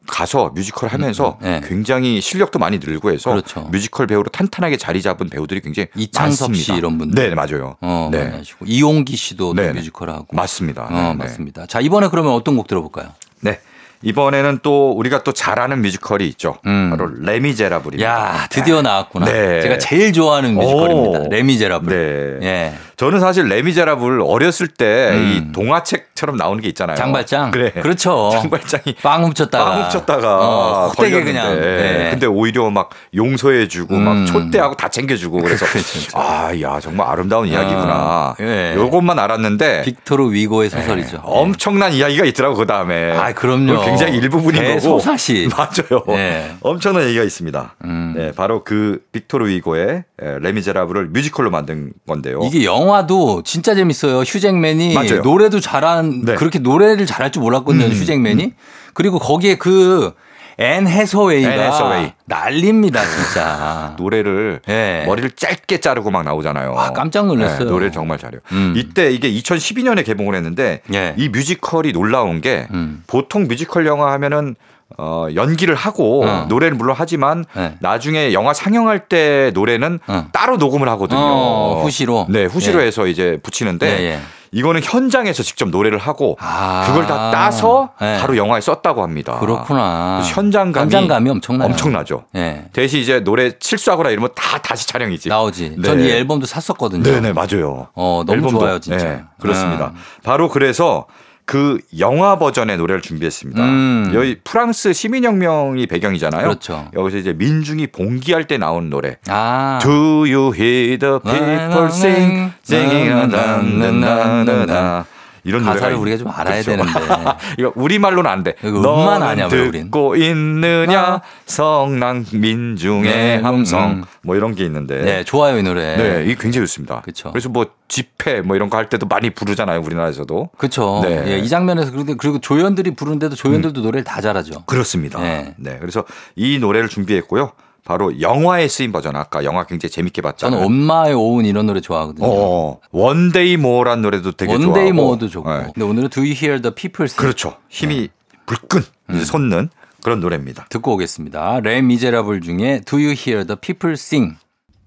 가서 0.07 0.51
뮤지컬 0.55 0.91
하면서 0.91 1.39
네. 1.41 1.61
굉장히 1.67 2.21
실력도 2.21 2.59
많이 2.59 2.79
늘고 2.79 3.11
해서 3.11 3.31
그렇죠. 3.31 3.61
뮤지컬 3.73 4.07
배우로 4.07 4.29
탄탄하게 4.31 4.77
자리 4.77 5.01
잡은 5.01 5.31
배우들이 5.31 5.61
굉장히 5.61 5.89
이창섭 5.97 6.51
많습니다. 6.51 6.63
씨 6.63 6.79
이런 6.79 6.99
분들. 6.99 7.31
네, 7.31 7.35
맞아요. 7.35 7.77
어, 7.81 8.11
네. 8.13 8.43
이홍기 8.67 9.17
씨도 9.17 9.55
또 9.55 9.55
네, 9.55 9.69
네. 9.69 9.73
뮤지컬 9.73 10.11
하고. 10.11 10.27
맞습니다. 10.33 10.85
어, 10.85 10.91
네, 10.91 11.09
네. 11.09 11.15
맞습니다. 11.15 11.67
자, 11.67 11.81
이번에 11.81 12.09
그러면 12.09 12.33
어떤 12.33 12.57
곡 12.57 12.67
들어볼까요? 12.67 13.11
네. 13.41 13.61
이번에는 14.05 14.61
또 14.63 14.93
우리가 14.93 15.23
또 15.23 15.33
잘하는 15.33 15.81
뮤지컬이 15.83 16.27
있죠. 16.29 16.59
음. 16.67 16.91
바로 16.91 17.11
레미제라블입니다. 17.19 18.09
야, 18.09 18.47
드디어 18.51 18.83
나왔구나. 18.83 19.27
네. 19.27 19.63
제가 19.63 19.79
제일 19.79 20.13
좋아하는 20.13 20.55
뮤지컬입니다. 20.55 21.21
오. 21.21 21.29
레미제라블. 21.31 22.39
네. 22.41 22.47
예. 22.47 22.75
저는 22.97 23.21
사실 23.21 23.49
레미제라블 23.49 24.21
어렸을 24.21 24.69
때이 24.69 25.39
음. 25.39 25.53
동화책처럼 25.53 26.37
나오는 26.37 26.61
게 26.63 26.69
있잖아요. 26.69 26.97
장발장. 26.97 27.51
그래. 27.51 27.71
그렇죠. 27.73 28.31
장발장이 28.41 28.97
빵 29.03 29.25
훔쳤다가. 29.25 29.65
빵 29.65 29.83
훔쳤다가 29.85 30.39
어, 30.39 30.89
헛되게. 30.89 31.25
그냥. 31.25 31.61
네. 31.61 32.09
근데 32.11 32.27
오히려 32.27 32.71
막 32.71 32.91
용서해 33.15 33.69
주고 33.69 33.95
음. 33.95 34.05
막 34.05 34.27
초대하고 34.27 34.77
다 34.77 34.89
챙겨 34.89 35.17
주고 35.17 35.39
그래서 35.39 35.67
그렇죠. 35.67 36.19
아, 36.19 36.53
야 36.61 36.79
정말 36.81 37.09
아름다운 37.09 37.49
이야기구나. 37.49 37.93
아, 37.95 38.35
예. 38.41 38.75
요것만 38.77 39.19
알았는데 39.19 39.83
빅토르 39.83 40.31
위고의 40.33 40.71
소설이죠. 40.71 41.17
네. 41.17 41.23
엄청난 41.23 41.93
이야기가 41.93 42.25
있더라고 42.27 42.55
그 42.57 42.67
다음에. 42.67 43.13
아, 43.17 43.33
그럼요. 43.33 43.85
굉장히 43.85 44.17
일부분인 44.19 44.63
거고. 44.63 44.75
대서사시. 44.75 45.49
맞아요. 45.57 46.05
네. 46.09 46.55
엄청난 46.61 47.05
얘기가 47.05 47.25
있습니다. 47.25 47.75
음. 47.85 48.15
네, 48.17 48.33
바로 48.33 48.63
그 48.65 49.01
빅토르 49.13 49.49
위고의 49.49 50.05
에, 50.23 50.39
레미제라블을 50.41 51.07
뮤지컬로 51.09 51.51
만든 51.51 51.93
건데요. 52.07 52.41
이게 52.45 52.65
영화 52.65 52.94
도 53.07 53.43
진짜 53.45 53.75
재밌어요. 53.75 54.21
휴잭맨이 54.21 54.95
맞아요. 54.95 55.23
노래도 55.23 55.61
잘한 55.61 56.23
네. 56.25 56.35
그렇게 56.37 56.59
노래를 56.59 57.07
잘할 57.07 57.33
줄 57.33 57.43
몰랐거든요. 57.43 57.87
음, 57.87 57.91
휴잭맨이. 57.91 58.53
그리고 58.95 59.19
거기에 59.19 59.57
그 59.57 60.15
앤 60.59 60.87
해서웨이가. 60.87 62.13
난립니다, 62.27 63.03
진짜. 63.05 63.95
노래를 63.99 64.61
네. 64.67 65.05
머리를 65.07 65.31
짧게 65.33 65.81
자르고 65.81 66.11
막 66.11 66.23
나오잖아요. 66.23 66.75
아, 66.77 66.93
깜짝 66.93 67.27
놀랐어요. 67.27 67.65
네, 67.65 67.65
노래를 67.65 67.93
정말 67.93 68.19
잘해요. 68.19 68.41
음. 68.53 68.75
이때 68.77 69.11
이게 69.11 69.31
2012년에 69.33 70.05
개봉을 70.05 70.35
했는데 70.35 70.81
예. 70.93 71.15
이 71.17 71.29
뮤지컬이 71.29 71.93
놀라운 71.93 72.41
게 72.41 72.69
음. 72.73 73.03
보통 73.07 73.49
뮤지컬 73.49 73.87
영화 73.87 74.13
하면은 74.13 74.55
어, 74.97 75.27
연기를 75.35 75.75
하고 75.75 76.25
어. 76.25 76.47
노래를 76.49 76.77
물론 76.77 76.95
하지만 76.99 77.45
네. 77.55 77.75
나중에 77.81 78.33
영화 78.33 78.53
상영할 78.55 79.09
때 79.09 79.51
노래는 79.55 80.01
어. 80.07 80.27
따로 80.33 80.57
녹음을 80.57 80.89
하거든요. 80.91 81.21
어, 81.21 81.81
후시로? 81.83 82.27
네, 82.29 82.45
후시로 82.45 82.81
예. 82.83 82.87
해서 82.87 83.07
이제 83.07 83.39
붙이는데 83.43 83.87
예, 83.87 84.05
예. 84.05 84.21
이거는 84.53 84.83
현장에서 84.85 85.43
직접 85.43 85.69
노래를 85.69 85.99
하고 85.99 86.37
아. 86.41 86.85
그걸 86.87 87.09
다 87.09 87.33
따서 87.33 87.91
네. 88.01 88.21
바로 88.21 88.37
영화에 88.37 88.61
썼다고 88.61 89.03
합니다. 89.03 89.37
그렇구나. 89.41 90.23
현장감이, 90.25 90.85
현장감이 90.85 91.31
엄청나요. 91.31 91.71
엄청나죠. 91.71 92.25
예. 92.37 92.67
대신 92.73 93.01
이제 93.01 93.19
노래 93.19 93.51
실수하거나 93.59 94.11
이러면 94.11 94.31
다 94.37 94.59
다시 94.59 94.87
촬영이지. 94.87 95.29
나오지. 95.29 95.75
네. 95.79 95.83
전이 95.83 96.09
앨범도 96.09 96.47
샀었거든요. 96.47 97.03
네네 97.03 97.33
맞아요. 97.33 97.89
어, 97.95 98.23
너무 98.25 98.37
앨범도. 98.37 98.59
좋아요, 98.61 98.79
진짜. 98.79 99.05
네, 99.05 99.25
그렇습니다. 99.41 99.87
음. 99.87 100.01
바로 100.23 100.49
그래서 100.49 101.07
그 101.47 101.79
영화 101.99 102.39
버전의 102.39 102.79
노래를 102.79 103.03
준비했습니다. 103.03 103.63
음. 103.63 104.13
여기 104.15 104.37
프랑스 104.43 104.93
시민혁명이 104.93 105.87
배경이잖아요. 105.87 106.43
그렇죠. 106.43 106.89
여기서 106.95 107.19
이제 107.19 107.33
민중이 107.35 107.89
봉기할 107.89 108.47
때 108.47 108.57
나온 108.57 108.89
노래. 108.89 109.17
아. 109.29 109.79
Do 109.83 110.25
you 110.27 110.55
hear 110.55 110.99
the 110.99 111.19
people 111.21 111.87
sing, 111.89 112.53
singing, 112.65 113.11
나나나나나 113.29 115.07
이런 115.45 115.63
가사를 115.63 115.95
있- 115.95 116.01
우리가 116.01 116.17
좀 116.17 116.29
알아야 116.29 116.63
그렇죠. 116.63 116.71
되는데. 116.71 116.93
이거 117.59 117.73
우리 117.77 117.99
말로는 117.99 118.31
안 118.31 118.43
돼. 118.43 118.55
음만 118.65 119.23
아냐, 119.23 119.47
우린? 119.47 119.71
듣고 119.85 120.17
있느냐 120.17 121.01
아. 121.01 121.21
성난 121.47 122.25
민중의 122.33 123.03
네, 123.13 123.39
음, 123.39 123.45
함성 123.47 123.91
음. 123.91 124.05
뭐 124.23 124.37
이런 124.37 124.55
게 124.55 124.65
있는데. 124.65 125.03
네, 125.03 125.25
좋아요, 125.25 125.59
이 125.59 125.63
노래. 125.63 125.97
네, 125.97 126.23
이게 126.25 126.35
굉장히 126.39 126.67
좋습니다. 126.67 127.01
그쵸. 127.03 127.31
래서 127.35 127.49
뭐 127.49 127.67
집회 127.89 128.41
뭐 128.41 128.57
이런 128.57 128.71
거 128.71 128.75
할 128.75 128.89
때도 128.89 129.07
많이 129.07 129.31
부르잖아요, 129.31 129.81
우리나라에서도. 129.83 130.51
그렇죠. 130.57 131.01
네. 131.05 131.25
예, 131.29 131.39
이 131.39 131.49
장면에서 131.49 131.93
그런데 131.93 132.15
그리고 132.19 132.41
조연들이 132.41 132.93
부르는데도 132.95 133.37
조연들도 133.37 133.83
노래를 133.83 134.03
다 134.03 134.21
잘하죠. 134.21 134.65
그렇습니다. 134.67 135.21
네. 135.21 135.55
네. 135.59 135.77
그래서 135.79 136.05
이 136.35 136.59
노래를 136.59 136.89
준비했고요. 136.89 137.53
바로 137.85 138.21
영화에 138.21 138.67
쓰인 138.69 138.93
버전. 138.93 139.15
아까 139.17 139.45
영화 139.45 139.65
굉장히 139.65 139.91
재밌게 139.93 140.23
봤잖아요. 140.23 140.59
저는 140.61 140.67
On 140.67 140.91
My 140.91 141.15
Own 141.15 141.45
이런 141.45 141.67
노래 141.67 141.81
좋아하거든요. 141.81 142.27
어, 142.27 142.81
One 142.91 143.24
Day 143.24 143.57
More란 143.59 144.03
노래도 144.03 144.33
되게 144.33 144.53
One 144.53 144.63
Day 144.63 144.73
좋아하고. 144.73 144.93
More도 144.93 145.29
좋고. 145.29 145.51
네. 145.51 145.65
근데 145.75 145.83
오늘은 145.83 146.09
Do 146.09 146.23
You 146.23 146.33
Hear 146.35 146.63
the 146.63 146.75
People 146.75 147.05
Sing? 147.05 147.17
그렇죠. 147.17 147.57
힘이 147.69 148.09
불끈 148.47 148.83
음. 149.11 149.25
솟는 149.25 149.69
그런 150.03 150.21
노래입니다. 150.21 150.67
듣고 150.71 150.95
오겠습니다. 150.95 151.61
레 151.61 151.83
미제라블 151.83 152.41
중에 152.41 152.81
Do 152.85 152.99
You 152.99 153.15
Hear 153.17 153.47
the 153.47 153.57
People 153.61 153.93
Sing? 153.95 154.37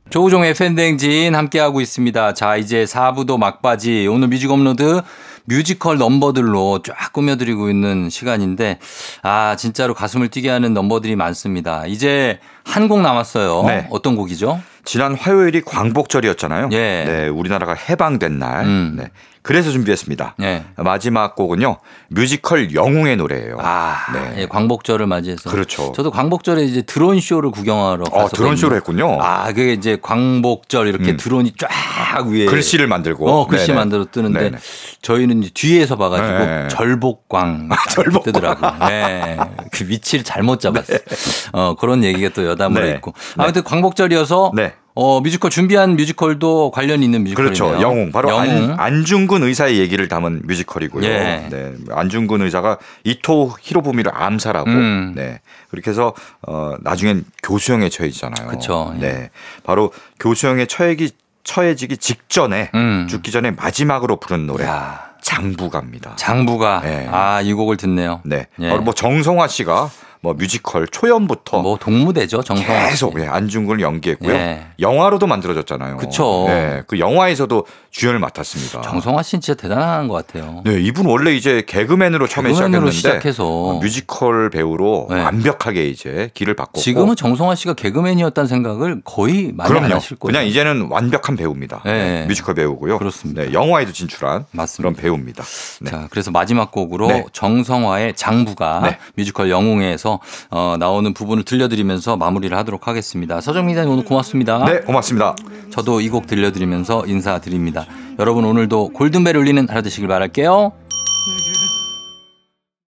조우종의 0.09 0.53
FM대행진 0.53 1.35
함께하고 1.35 1.81
있습니다. 1.81 2.33
자, 2.33 2.55
이제 2.55 2.85
4부도 2.85 3.37
막바지. 3.37 4.07
오늘 4.07 4.29
뮤직 4.29 4.49
업로드 4.49 5.01
뮤지컬 5.49 5.97
넘버들로 5.97 6.81
쫙 6.83 7.13
꾸며드리고 7.13 7.69
있는 7.69 8.09
시간인데, 8.09 8.79
아, 9.23 9.55
진짜로 9.57 9.93
가슴을 9.93 10.27
뛰게 10.27 10.49
하는 10.49 10.73
넘버들이 10.73 11.15
많습니다. 11.15 11.85
이제 11.87 12.39
한 12.65 12.87
곡 12.89 13.01
남았어요. 13.01 13.63
네. 13.65 13.87
어떤 13.89 14.15
곡이죠? 14.17 14.61
지난 14.83 15.15
화요일이 15.15 15.61
광복절이었잖아요. 15.61 16.69
예. 16.73 17.03
네, 17.05 17.27
우리나라가 17.27 17.73
해방된 17.73 18.39
날. 18.39 18.65
음. 18.65 18.95
네. 18.97 19.09
그래서 19.47 19.71
준비했습니다. 19.71 20.35
네. 20.39 20.65
마지막 20.75 21.33
곡은요. 21.35 21.77
뮤지컬 22.09 22.73
영웅의 22.73 23.15
노래예요. 23.15 23.55
아, 23.61 23.95
네. 24.13 24.41
예, 24.41 24.45
광복절을 24.45 25.07
맞이해서. 25.07 25.49
그렇죠. 25.49 25.93
저도 25.95 26.11
광복절에 26.11 26.63
이제 26.65 26.81
드론 26.81 27.21
쇼를 27.21 27.51
구경하러 27.51 28.03
어, 28.03 28.03
갔었거든요. 28.03 28.27
드론 28.37 28.57
쇼를 28.57 28.75
했군요. 28.75 29.17
아, 29.21 29.47
그게 29.47 29.71
이제 29.71 29.97
광복절 30.01 30.87
이렇게 30.87 31.11
음. 31.11 31.17
드론이 31.17 31.53
쫙 31.57 32.27
위에 32.27 32.45
글씨를 32.47 32.87
만들고. 32.87 33.29
어, 33.29 33.47
글씨 33.47 33.67
네네. 33.67 33.79
만들어 33.79 34.05
뜨는데 34.11 34.39
네네. 34.41 34.57
저희는 35.01 35.41
이제 35.43 35.51
뒤에서 35.53 35.95
봐가지고 35.95 36.27
네. 36.45 36.67
절복광 36.67 37.69
절복광. 37.91 38.23
뜨더라고. 38.23 38.85
네. 38.85 39.37
그 39.71 39.87
위치를 39.87 40.25
잘못 40.25 40.59
잡았어. 40.59 40.93
어, 41.53 41.75
그런 41.79 42.03
얘기가 42.03 42.29
또 42.33 42.45
여담으로 42.45 42.83
네. 42.83 42.95
있고. 42.95 43.13
아무튼 43.37 43.63
광복절이어서 43.63 44.51
네. 44.55 44.73
어, 44.99 45.21
뮤지컬 45.21 45.51
준비한 45.51 45.95
뮤지컬도 45.95 46.71
관련 46.71 47.03
있는 47.03 47.23
뮤지컬이네요. 47.23 47.53
그렇죠. 47.53 47.81
영웅. 47.83 48.11
바로 48.11 48.29
영웅. 48.29 48.71
안, 48.71 48.79
안중근 48.79 49.43
의사의 49.43 49.77
얘기를 49.77 50.07
담은 50.07 50.41
뮤지컬이고요. 50.45 51.05
예. 51.05 51.47
네. 51.51 51.73
안중근 51.91 52.41
의사가 52.41 52.79
이토 53.03 53.55
히로부미를 53.61 54.11
암살하고 54.15 54.67
음. 54.67 55.13
네. 55.15 55.39
그렇게 55.69 55.91
해서 55.91 56.15
어 56.41 56.73
나중엔 56.81 57.25
교수형에 57.43 57.89
처해지잖아요. 57.89 58.47
그쵸. 58.47 58.91
예. 58.95 58.99
네. 58.99 59.29
바로 59.63 59.91
교수형에 60.19 60.65
처해기 60.65 61.11
처해지기 61.43 61.97
직전에 61.97 62.71
음. 62.73 63.05
죽기 63.07 63.29
전에 63.29 63.51
마지막으로 63.51 64.19
부른 64.19 64.47
노래 64.47 64.65
야, 64.65 65.11
장부가입니다. 65.21 66.15
장부가 66.15 66.81
네. 66.83 67.07
아, 67.11 67.39
이 67.41 67.53
곡을 67.53 67.77
듣네요. 67.77 68.21
네. 68.25 68.47
예. 68.59 68.69
바로 68.69 68.81
뭐 68.81 68.95
정성화 68.95 69.47
씨가 69.47 69.91
뭐 70.21 70.33
뮤지컬 70.33 70.87
초연부터 70.87 71.61
뭐 71.61 71.77
독무대죠, 71.77 72.43
정성화 72.43 72.85
씨. 72.85 72.89
계속 72.91 73.19
예, 73.19 73.27
안중근을 73.27 73.81
연기했고요. 73.81 74.33
예. 74.33 74.67
영화로도 74.79 75.27
만들어졌잖아요. 75.27 75.97
그쵸. 75.97 76.45
네, 76.47 76.83
그 76.87 76.99
영화에서도 76.99 77.65
주연을 77.91 78.19
맡았습니다. 78.19 78.81
정성화 78.81 79.23
씨는 79.23 79.41
진짜 79.41 79.59
대단한 79.59 80.07
것 80.07 80.13
같아요. 80.15 80.61
네, 80.65 80.79
이분 80.81 81.05
원래 81.05 81.33
이제 81.33 81.63
개그맨으로 81.67 82.27
처음에 82.27 82.49
개그맨으로 82.49 82.91
시작했는데 82.91 83.19
시작해서 83.31 83.45
어, 83.47 83.79
뮤지컬 83.79 84.49
배우로 84.49 85.07
네. 85.09 85.21
완벽하게 85.21 85.87
이제 85.87 86.29
길을 86.33 86.55
바꿨고 86.55 86.81
지금은 86.81 87.15
정성화 87.15 87.55
씨가 87.55 87.73
개그맨이었다는 87.73 88.47
생각을 88.47 89.01
거의 89.03 89.51
많이 89.53 89.69
안 89.71 89.77
그럼요. 89.77 89.95
하실 89.95 90.17
거예요. 90.17 90.33
그냥 90.33 90.47
이제는 90.47 90.87
완벽한 90.89 91.35
배우입니다. 91.35 91.81
네. 91.85 91.91
네, 92.21 92.25
뮤지컬 92.27 92.55
배우고요. 92.55 92.97
그렇습니다. 92.97 93.43
네, 93.43 93.53
영화에도 93.53 93.91
진출한 93.91 94.45
맞습니다. 94.51 94.77
그런 94.77 94.95
배우입니다. 94.95 95.43
네. 95.81 95.91
자, 95.91 96.07
그래서 96.09 96.31
마지막 96.31 96.71
곡으로 96.71 97.07
네. 97.07 97.25
정성화의 97.33 98.15
장부가 98.15 98.81
네. 98.83 98.97
뮤지컬 99.15 99.49
영웅에서 99.49 100.06
어, 100.49 100.75
나오는 100.79 101.13
부분을 101.13 101.43
들려드리면서 101.43 102.17
마무리를 102.17 102.55
하도록 102.57 102.87
하겠습니다. 102.87 103.41
서정 103.41 103.67
기자님 103.67 103.91
오늘 103.91 104.03
고맙습니다. 104.05 104.63
네, 104.65 104.79
고맙습니다. 104.81 105.35
저도 105.71 106.01
이 106.01 106.09
곡 106.09 106.25
들려드리면서 106.27 107.05
인사드립니다. 107.05 107.85
여러분 108.19 108.45
오늘도 108.45 108.89
골든벨 108.93 109.35
울리는 109.37 109.67
하루 109.69 109.81
되시길 109.83 110.07
바랄게요. 110.07 110.71